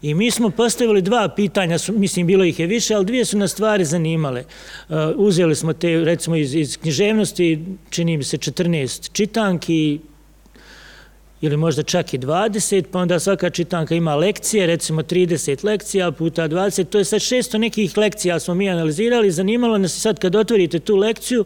[0.02, 3.50] I mi smo postavili dva pitanja, mislim bilo ih je više, ali dvije su nas
[3.52, 4.44] stvari zanimale.
[4.88, 10.00] Uh, uzeli smo te, recimo iz, iz književnosti, čini mi se 14 čitanki,
[11.40, 16.48] ili možda čak i 20, pa onda svaka čitanka ima lekcije, recimo 30 lekcija puta
[16.48, 20.78] 20, to je sad 600 nekih lekcija smo mi analizirali, zanimalo nas sad kad otvorite
[20.78, 21.44] tu lekciju,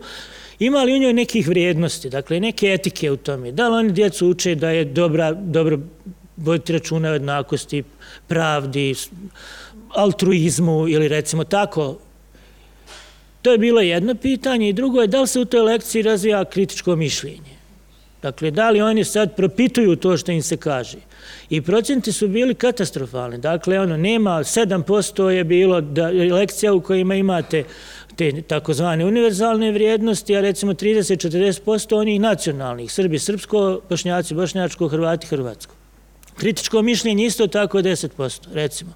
[0.58, 4.28] ima li u njoj nekih vrijednosti, dakle neke etike u tome, da li oni djecu
[4.28, 5.78] uče da je dobra, dobro
[6.36, 7.82] voditi računa o jednakosti,
[8.28, 8.94] pravdi,
[9.88, 11.98] altruizmu ili recimo tako.
[13.42, 16.44] To je bilo jedno pitanje i drugo je da li se u toj lekciji razvija
[16.44, 17.61] kritičko mišljenje.
[18.22, 20.98] Dakle, da li oni sad propituju to što im se kaže?
[21.50, 23.38] I procenti su bili katastrofalni.
[23.38, 27.64] Dakle, ono, nema, 7% je bilo da, lekcija u kojima imate
[28.16, 35.74] te takozvane univerzalne vrijednosti, a recimo 30-40% onih nacionalnih, Srbi, Srpsko, Bošnjaci, Bošnjačko, Hrvati, Hrvatsko.
[36.36, 38.92] Kritičko mišljenje isto tako 10%, recimo.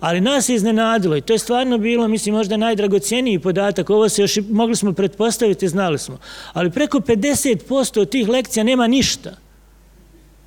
[0.00, 3.90] Ali nas je iznenadilo i to je stvarno bilo, mislim, možda najdragocijeniji podatak.
[3.90, 6.18] Ovo se još mogli smo pretpostaviti, znali smo.
[6.52, 9.36] Ali preko 50% od tih lekcija nema ništa.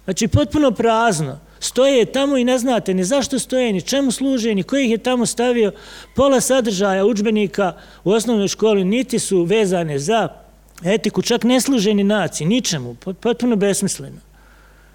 [0.06, 1.40] Znači, potpuno prazno.
[1.60, 4.98] Stoje tamo i ne znate ni zašto stoje, ni čemu služe, ni koji ih je
[4.98, 5.72] tamo stavio.
[6.16, 7.74] Pola sadržaja učbenika
[8.04, 10.30] u osnovnoj školi niti su vezane za
[10.84, 14.27] etiku, čak ne služe ni naci, ničemu, potpuno besmisleno.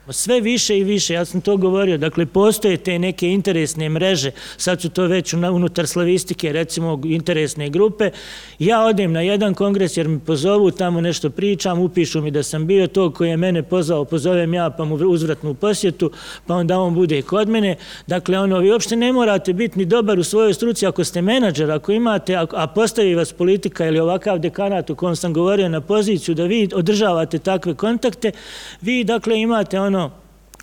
[0.09, 4.80] Sve više i više, ja sam to govorio, dakle postoje te neke interesne mreže, sad
[4.80, 8.11] su to već unutar slavistike, recimo interesne grupe,
[8.59, 12.66] ja odem na jedan kongres jer mi pozovu, tamo nešto pričam, upišu mi da sam
[12.66, 16.11] bio to koji je mene pozvao, pozovem ja pa mu uzvratnu posjetu,
[16.46, 17.76] pa onda on bude kod mene,
[18.07, 21.70] dakle ono, vi uopšte ne morate biti ni dobar u svojoj struci ako ste menadžer,
[21.70, 26.34] ako imate, a postavi vas politika ili ovakav dekanat u kom sam govorio na poziciju
[26.34, 28.32] da vi održavate takve kontakte,
[28.80, 30.01] vi dakle imate ono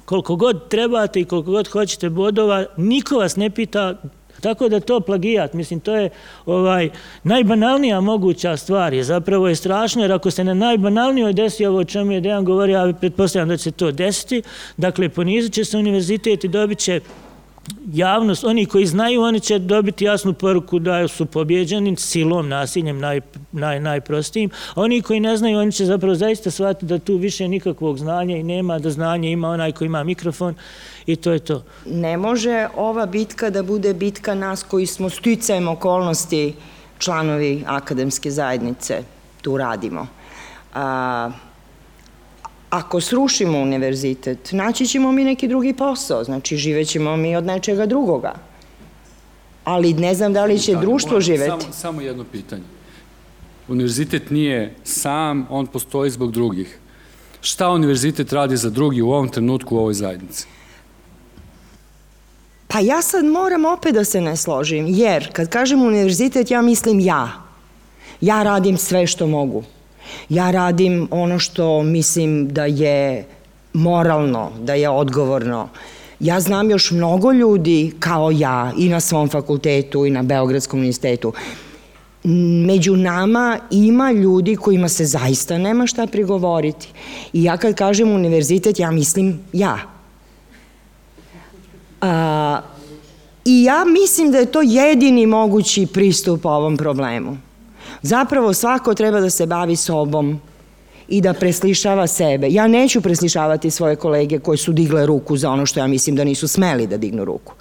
[0.10, 3.96] koliko god trebate i koliko god hoćete bodova, niko vas ne pita
[4.42, 6.10] Tako da to plagijat, mislim, to je
[6.46, 6.90] ovaj
[7.24, 11.84] najbanalnija moguća stvar je zapravo je strašno, jer ako se na najbanalnijoj desi ovo o
[11.84, 14.42] čemu je Dejan govorio, ja pretpostavljam da će to desiti,
[14.78, 17.02] dakle, ponizit će se univerzitet i dobit će
[17.94, 23.22] javnost, oni koji znaju, oni će dobiti jasnu poruku da su pobjeđeni silom, nasiljem naj,
[23.52, 24.50] naj, najprostijim.
[24.76, 28.44] Oni koji ne znaju, oni će zapravo zaista shvatiti da tu više nikakvog znanja i
[28.44, 30.56] nema, da znanje ima onaj koji ima mikrofon
[31.06, 31.64] i to je to.
[31.86, 36.54] Ne može ova bitka da bude bitka nas koji smo sticajem okolnosti
[37.00, 39.04] članovi akademske zajednice.
[39.42, 40.08] Tu radimo.
[40.74, 41.32] A,
[42.70, 48.34] ako srušimo univerzitet, naći ćemo mi neki drugi posao, znači živećemo mi od nečega drugoga.
[49.64, 51.50] Ali ne znam da li će da, društvo moram, živeti.
[51.50, 52.64] Samo, samo jedno pitanje.
[53.68, 56.80] Univerzitet nije sam, on postoji zbog drugih.
[57.42, 60.48] Šta univerzitet radi za drugi u ovom trenutku u ovoj zajednici?
[62.68, 67.00] Pa ja sad moram opet da se ne složim, jer kad kažem univerzitet, ja mislim
[67.00, 67.30] ja.
[68.22, 69.64] Ja radim sve što mogu.
[70.30, 73.26] Ja radim ono što mislim da je
[73.74, 75.70] moralno, da je odgovorno.
[76.20, 81.34] Ja znam još mnogo ljudi kao ja i na svom fakultetu i na Beogradskom universitetu.
[82.66, 86.88] Među nama ima ljudi kojima se zaista nema šta prigovoriti.
[87.34, 89.78] I ja kad kažem univerzitet, ja mislim ja.
[92.02, 92.62] A,
[93.46, 97.38] I ja mislim da je to jedini mogući pristup ovom problemu.
[98.02, 100.40] Zapravo svako treba da se bavi sobom
[101.08, 102.48] i da preslišava sebe.
[102.50, 106.24] Ja neću preslišavati svoje kolege koji su digle ruku za ono što ja mislim da
[106.24, 107.54] nisu smeli da dignu ruku.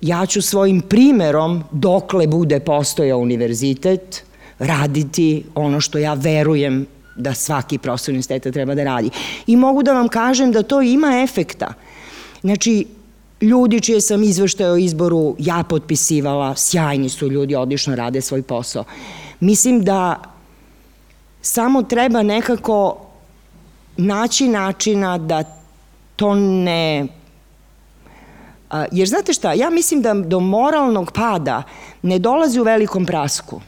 [0.00, 4.22] Ja ću svojim primerom, dokle bude postojao univerzitet,
[4.58, 9.10] raditi ono što ja verujem da svaki profesor univerziteta treba da radi.
[9.46, 11.72] I mogu da vam kažem da to ima efekta.
[12.40, 12.86] Znači,
[13.40, 18.84] ljudi čije sam izveštaje o izboru ja potpisivala, sjajni su ljudi, odlično rade svoj posao.
[19.40, 20.22] Mislim da
[21.42, 22.96] samo treba nekako
[23.96, 25.44] naći načina da
[26.16, 27.06] to ne...
[28.92, 31.62] Jer znate šta, ja mislim da do moralnog pada
[32.02, 33.60] ne dolazi u velikom prasku,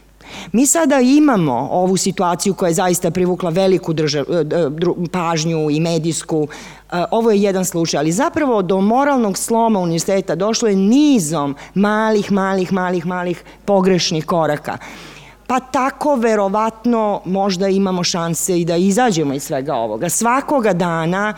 [0.51, 4.45] Mi sada imamo ovu situaciju koja je zaista privukla veliku držav, e,
[5.11, 6.47] pažnju i medijsku.
[6.91, 12.31] E, ovo je jedan slučaj, ali zapravo do moralnog sloma univerziteta došlo je nizom malih,
[12.31, 14.77] malih, malih, malih pogrešnih koraka
[15.47, 20.09] pa tako verovatno možda imamo šanse i da izađemo iz svega ovoga.
[20.09, 21.33] Svakoga dana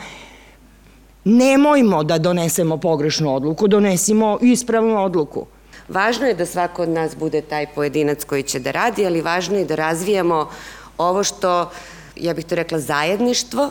[1.24, 5.46] nemojmo da donesemo pogrešnu odluku, donesimo ispravnu odluku.
[5.90, 9.58] Važno je da svako od nas bude taj pojedinac koji će da radi, ali važno
[9.58, 10.50] je da razvijamo
[10.98, 11.72] ovo što,
[12.16, 13.70] ja bih to rekla, zajedništvo,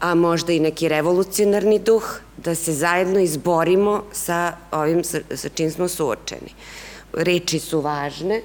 [0.00, 5.88] a možda i neki revolucionarni duh, da se zajedno izborimo sa ovim sa, čim smo
[5.88, 6.54] suočeni.
[7.12, 8.42] Reči su važne,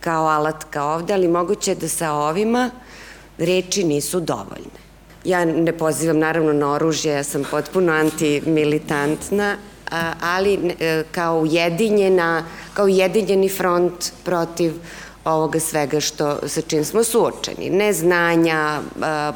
[0.00, 2.70] kao alatka ovde, ali moguće da sa ovima
[3.38, 4.80] reči nisu dovoljne.
[5.24, 9.56] Ja ne pozivam naravno na oružje, ja sam potpuno antimilitantna,
[10.20, 12.44] ali e, kao ujedinjena,
[12.74, 14.72] kao ujedinjeni front protiv
[15.24, 17.70] ovoga svega što, sa čim smo suočeni.
[17.70, 18.80] Neznanja,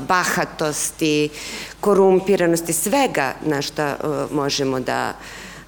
[0.08, 1.28] bahatosti,
[1.80, 3.96] korumpiranosti, svega na šta
[4.30, 5.12] možemo da,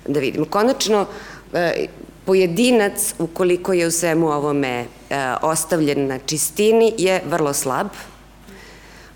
[0.06, 0.44] da vidimo.
[0.44, 1.06] Konačno,
[1.52, 1.86] e,
[2.26, 4.86] pojedinac, ukoliko je u svemu ovome e,
[5.42, 7.86] ostavljen na čistini, je vrlo slab.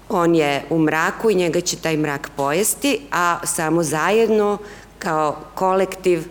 [0.08, 4.58] On je u mraku i njega će taj mrak pojesti, a samo zajedno,
[4.98, 6.24] kao kolektiv,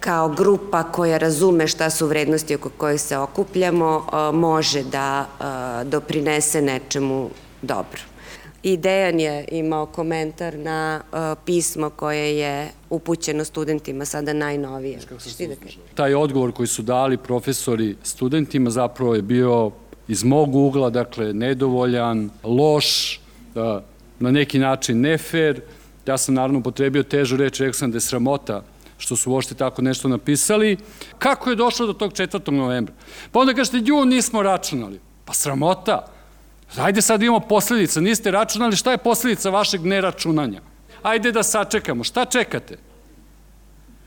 [0.00, 5.84] kao grupa koja razume šta su vrednosti oko kojih se okupljamo, e, može da e,
[5.84, 7.30] doprinese nečemu
[7.62, 8.17] dobro.
[8.62, 14.98] I Dejan je imao komentar na uh, pismo koje je upućeno studentima sada najnovije.
[14.98, 15.54] Da
[15.94, 19.70] Taj odgovor koji su dali profesori studentima zapravo je bio
[20.08, 23.20] iz mog ugla, dakle, nedovoljan, loš,
[23.54, 23.84] da,
[24.18, 25.60] na neki način nefer.
[26.06, 28.62] Ja sam naravno potrebio težu reč, rekao sam da je sramota
[28.98, 30.76] što su uopšte tako nešto napisali.
[31.18, 32.50] Kako je došlo do tog 4.
[32.50, 32.94] novembra?
[33.32, 35.00] Pa onda kažete, ju, nismo računali.
[35.24, 36.17] Pa sramota.
[36.76, 40.60] Ajde sad imamo posledica, niste računali, šta je posledica vašeg neračunanja?
[41.02, 42.78] Ajde da sačekamo, šta čekate?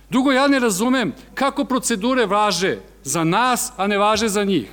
[0.10, 4.70] Drugo, ja ne razumem kako procedure važe za nas, a ne važe za njih.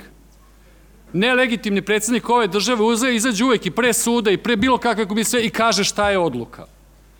[1.13, 5.45] Nelegitimni predsednik ove države uze, izađe uvek i pre suda i pre bilo kakve komisije
[5.45, 6.65] i kaže šta je odluka.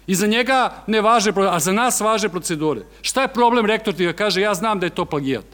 [0.07, 2.81] I za njega ne važe, a za nas važe procedure.
[3.01, 5.45] Šta je problem rektor ti ga kaže, ja znam da je to plagijat.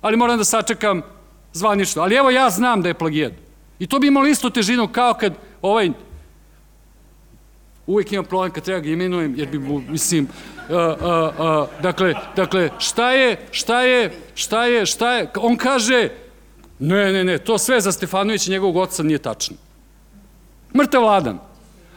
[0.00, 1.02] Ali moram da sačekam
[1.52, 2.02] zvanično.
[2.02, 3.32] Ali evo ja znam da je plagijat.
[3.80, 5.90] I to bi imalo isto težinu kao kad ovaj
[7.86, 10.28] uvijek imam problem kad treba ga imenujem, jer bi mu, mislim,
[10.68, 11.06] uh, uh,
[11.38, 16.08] uh, dakle, dakle, šta je, šta je, šta je, šta je, on kaže,
[16.78, 19.56] ne, ne, ne, to sve za Stefanovića i njegovog oca nije tačno.
[20.76, 21.38] Mrtav vladan.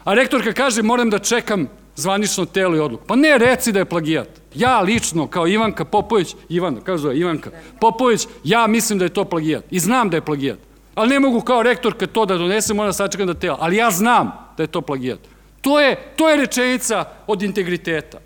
[0.04, 3.04] A rektorka kaže, moram da čekam zvanično telo i odluku.
[3.06, 4.28] Pa ne, reci da je plagijat.
[4.54, 9.24] Ja lično, kao Ivanka Popović, Ivana, kako zove, Ivanka Popović, ja mislim da je to
[9.24, 9.64] plagijat.
[9.70, 10.58] I znam da je plagijat.
[10.94, 13.56] Ali ne mogu kao rektor kad to da donesem, moram da sačekam da tela.
[13.60, 15.18] Ali ja znam da je to plagijat.
[15.60, 18.18] To je, to je rečenica od integriteta.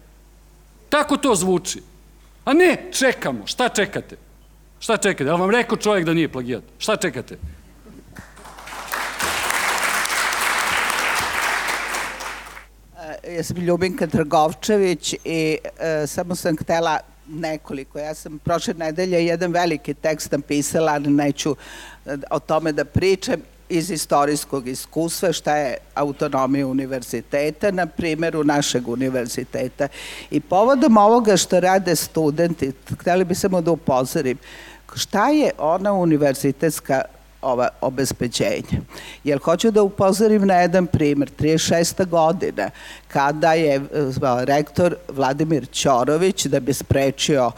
[0.89, 1.83] Tako to zvuči.
[2.45, 3.47] A ne, čekamo.
[3.47, 4.17] Šta čekate?
[4.81, 5.25] Šta čekate?
[5.25, 6.63] Da vam rekao čovjek da nije plagijat?
[6.79, 7.37] Šta čekate?
[13.23, 16.99] E, ja sam Ljubinka Trgovčević i e, samo sam htela
[17.29, 17.99] nekoliko.
[17.99, 21.57] Ja sam prošle nedelje jedan veliki tekst napisala, ali neću
[22.31, 29.89] o tome da pričam iz istorijskog iskustva šta je autonomija univerziteta na primjeru našeg univerziteta.
[30.31, 34.39] I povodom ovoga što rade studenti, hteli bi samo da upozorim,
[34.95, 37.03] šta je ona univerzitetska
[37.43, 38.81] ova obezbeđenja.
[39.25, 42.07] Jer hoću da upozorim na jedan primer, 36.
[42.07, 42.71] godina,
[43.09, 43.81] kada je eh,
[44.45, 47.53] rektor Vladimir Ćorović, da bi sprečio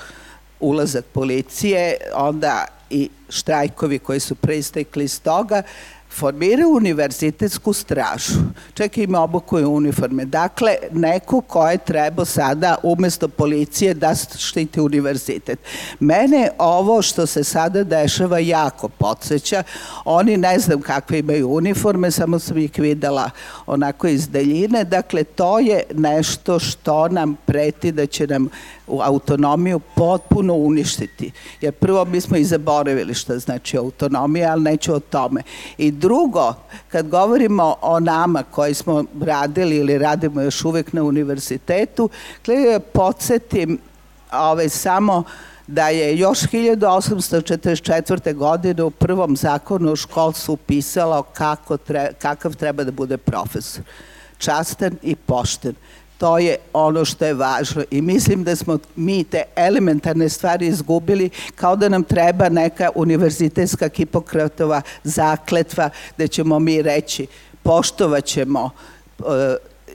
[0.61, 5.63] ulazak policije, onda i štrajkovi koji su preistekli iz toga,
[6.11, 8.35] formiraju univerzitetsku stražu.
[8.75, 10.25] Čak ima obukuje uniforme.
[10.25, 15.59] Dakle, neko ko je trebao sada umesto policije da štiti univerzitet.
[16.01, 19.63] Mene ovo što se sada dešava jako podsjeća.
[20.05, 23.31] Oni ne znam kakve imaju uniforme, samo sam ih videla
[23.67, 24.85] onako iz daljine.
[24.85, 28.49] Dakle, to je nešto što nam preti da će nam
[29.03, 31.31] autonomiju potpuno uništiti.
[31.61, 35.43] Jer prvo mi smo i zaboravili šta znači autonomija, ali neću o tome.
[35.79, 36.55] I drugo,
[36.89, 42.09] kad govorimo o nama koji smo radili ili radimo još uvek na univerzitetu,
[42.45, 43.79] gledaj, podsjetim
[44.33, 45.25] ovaj, samo
[45.67, 48.35] da je još 1844.
[48.35, 53.85] godine u prvom zakonu o školstvu pisalo kako tre, kakav treba da bude profesor.
[54.39, 55.75] Častan i pošten
[56.21, 57.83] To je ono što je važno.
[57.91, 63.89] I mislim da smo mi te elementarne stvari izgubili kao da nam treba neka univerzitetska
[63.95, 67.27] Hipokratova zakletva da ćemo mi reći
[67.63, 68.71] poštovaćemo
[69.19, 69.27] uh,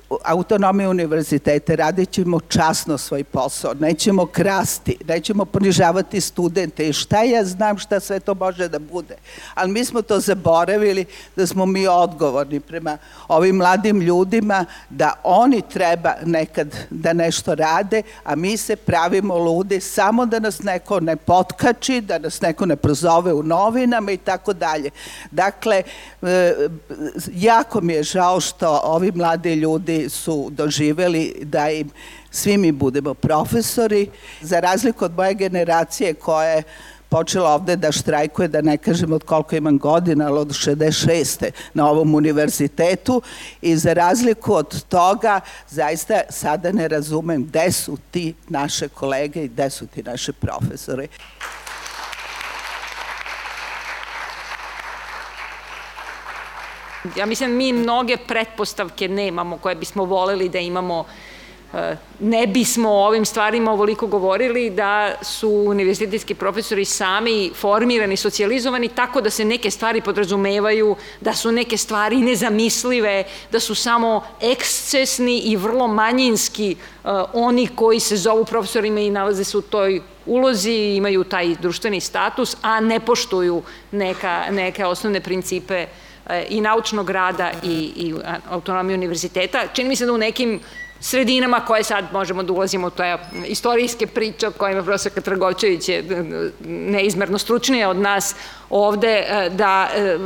[0.10, 7.45] autonomije univerzitete, radit ćemo časno svoj posao, nećemo krasti, nećemo ponižavati studente i šta ja
[7.45, 9.16] znam šta sve to može da bude.
[9.53, 12.97] Ali mi smo to zaboravili da smo mi odgovorni prema
[13.28, 19.80] ovim mladim ljudima da oni treba nekad da nešto rade, a mi se pravimo ludi
[19.80, 24.53] samo da nas neko ne potkači, da nas neko ne prozove u novinama i tako
[24.53, 24.89] dalje.
[25.32, 25.84] Dakle,
[26.22, 26.53] e,
[27.34, 31.89] jako mi je žao što ovi mladi ljudi su doživeli da im
[32.32, 34.10] svi mi budemo profesori,
[34.41, 36.64] za razliku od moje generacije koja je
[37.10, 41.52] počela ovde da štrajkuje, da ne kažem od koliko imam godina, ali od 66.
[41.74, 43.22] na ovom univerzitetu
[43.62, 45.39] i za razliku od toga
[45.70, 51.08] zaista sada ne razumem gde su ti naše kolege i gde su ti naše profesori.
[57.16, 61.06] Ja mislim mi mnoge pretpostavke nemamo koje bismo voleli da imamo
[61.74, 68.88] e, ne bismo o ovim stvarima ovoliko govorili da su univerzitetski profesori sami formirani, socijalizovani
[68.88, 75.39] tako da se neke stvari podrazumevaju, da su neke stvari nezamislive, da su samo ekscesni
[75.39, 80.74] i vrlo manjinski uh, oni koji se zovu profesorima i nalaze se u toj ulozi,
[80.74, 86.05] imaju taj društveni status, a ne poštuju neka, neke osnovne principe uh,
[86.49, 88.13] i naučnog rada i, i
[88.49, 89.67] autonomije univerziteta.
[89.73, 90.59] Čini mi se da u nekim
[90.99, 93.17] sredinama koje sad možemo da ulazimo u te
[93.47, 96.03] istorijske priče o kojima profesor Trgovčević je
[96.65, 98.36] neizmerno stručnije od nas
[98.69, 100.17] ovde, e, da e,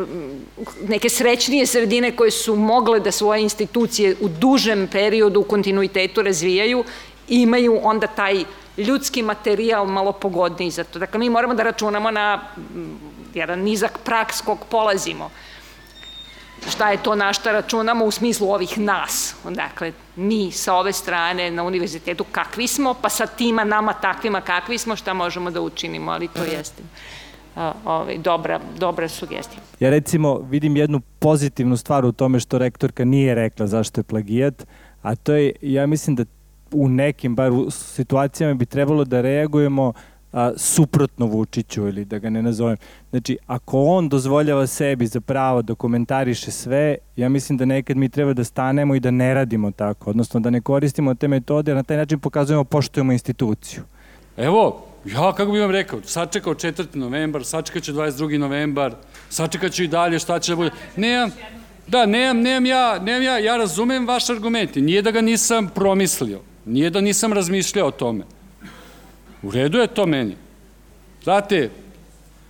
[0.88, 6.84] neke srećnije sredine koje su mogle da svoje institucije u dužem periodu u kontinuitetu razvijaju,
[7.28, 8.44] imaju onda taj
[8.78, 11.00] ljudski materijal malo pogodniji za to.
[11.00, 12.42] Dakle, mi moramo da računamo na
[13.34, 15.32] jedan nizak praks kog polazimo
[16.70, 19.36] šta je to na šta računamo u smislu ovih nas.
[19.50, 24.78] Dakle, mi sa ove strane na univerzitetu kakvi smo, pa sa tima nama takvima kakvi
[24.78, 26.84] smo, šta možemo da učinimo, ali to jeste
[27.86, 29.62] ovaj, dobra, dobra sugestija.
[29.80, 34.66] Ja recimo vidim jednu pozitivnu stvar u tome što rektorka nije rekla zašto je plagijat,
[35.02, 36.26] a to je, ja mislim da
[36.72, 39.94] u nekim bar u situacijama bi trebalo da reagujemo
[40.34, 42.78] a, suprotno Vučiću ili da ga ne nazovem.
[43.10, 48.10] Znači, ako on dozvoljava sebi za pravo da komentariše sve, ja mislim da nekad mi
[48.10, 51.76] treba da stanemo i da ne radimo tako, odnosno da ne koristimo te metode, a
[51.76, 53.84] na taj način pokazujemo poštujemo instituciju.
[54.38, 56.96] Evo, ja kako bih vam rekao, sačekao 4.
[56.96, 58.38] novembar, sačekat ću 22.
[58.38, 58.94] novembar,
[59.30, 60.72] sačekat ću i dalje šta će da bude.
[60.96, 61.32] Nemam,
[61.88, 66.40] da, nemam, nemam ja, nemam ja, ja razumem vaš argument, nije da ga nisam promislio,
[66.66, 68.24] nije da nisam razmišljao o tome
[69.44, 70.36] U redu je to meni.
[71.24, 71.70] Znate,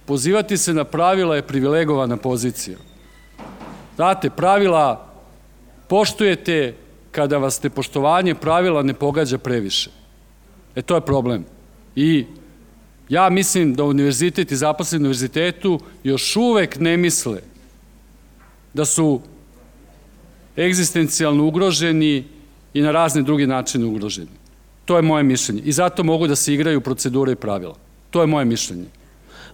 [0.06, 2.78] pozivati se na pravila je privilegovana pozicija.
[3.96, 5.14] Znate, pravila
[5.88, 6.74] poštujete
[7.12, 9.90] kada vas nepoštovanje pravila ne pogađa previše.
[10.76, 11.46] E, to je problem.
[11.96, 12.26] I
[13.10, 14.58] ja mislim da univerzitet i
[14.96, 17.42] univerzitetu još uvek ne misle
[18.74, 19.22] da su
[20.58, 22.24] egzistencijalno ugroženi
[22.74, 24.39] i na razne druge načine ugroženi.
[24.90, 25.62] To je moje mišljenje.
[25.66, 27.76] I zato mogu da se igraju procedure i pravila.
[28.10, 28.86] To je moje mišljenje.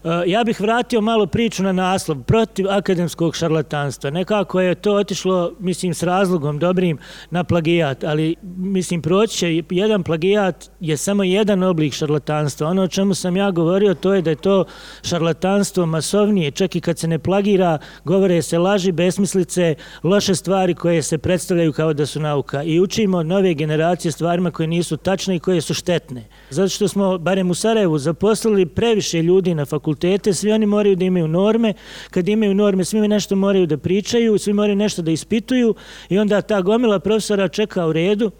[0.06, 4.10] E, ja bih vratio malo priču na naslov, protiv akademskog šarlatanstva.
[4.10, 6.98] Nekako je to otišlo, mislim, s razlogom dobrim
[7.30, 12.68] na plagijat, ali, mislim, proći će, jedan plagijat je samo jedan oblik šarlatanstva.
[12.68, 14.66] Ono o čemu sam ja govorio, to je da je to
[15.04, 21.02] šarlatanstvo masovnije, čak i kad se ne plagira, govore se laži, besmislice, loše stvari koje
[21.02, 22.64] se predstavljaju kao da su nauka.
[22.64, 26.28] I učimo nove generacije stvarima koje nisu tačne i koje su štetne.
[26.50, 30.96] Zato što smo, barem u Sarajevu, zaposlili previše ljudi na fakultetu fakultete, svi oni moraju
[30.96, 31.74] da imaju norme,
[32.12, 35.76] kad imaju norme, svi nešto moraju da pričaju, svi moraju nešto da ispituju
[36.10, 38.32] i onda ta gomila profesora čeka u redu,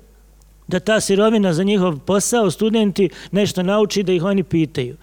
[0.68, 4.98] da ta sirovina za njihov posao, studenti nešto nauči da ih oni pitaju.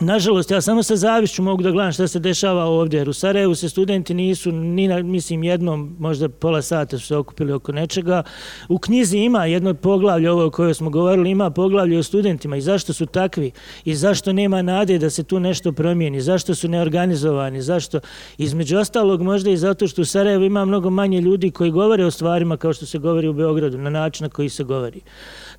[0.00, 3.54] Nažalost, ja samo sa zavišću mogu da gledam šta se dešava ovdje, jer u Sarajevu
[3.54, 8.22] se studenti nisu, ni na, mislim, jednom, možda pola sata su se okupili oko nečega.
[8.68, 12.60] U knjizi ima jedno poglavlje, ovo o kojoj smo govorili, ima poglavlje o studentima i
[12.60, 13.50] zašto su takvi
[13.84, 18.00] i zašto nema nade da se tu nešto promijeni, zašto su neorganizovani, zašto,
[18.38, 22.10] između ostalog, možda i zato što u Sarajevu ima mnogo manje ljudi koji govore o
[22.10, 25.00] stvarima kao što se govori u Beogradu, na način na koji se govori.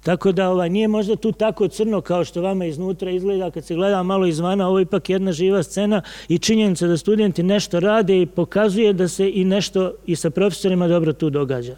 [0.04, 3.76] Tako da ovaj, nije možda tu tako crno kao što vama iznutra izgleda kad se
[3.76, 8.22] gleda malo izvana, ovo je ipak jedna živa scena i činjenica da studenti nešto rade
[8.22, 11.78] i pokazuje da se i nešto i sa profesorima dobro tu događa.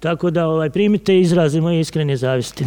[0.00, 2.64] Tako da ovaj, primite izrazi moje iskrene zavisti.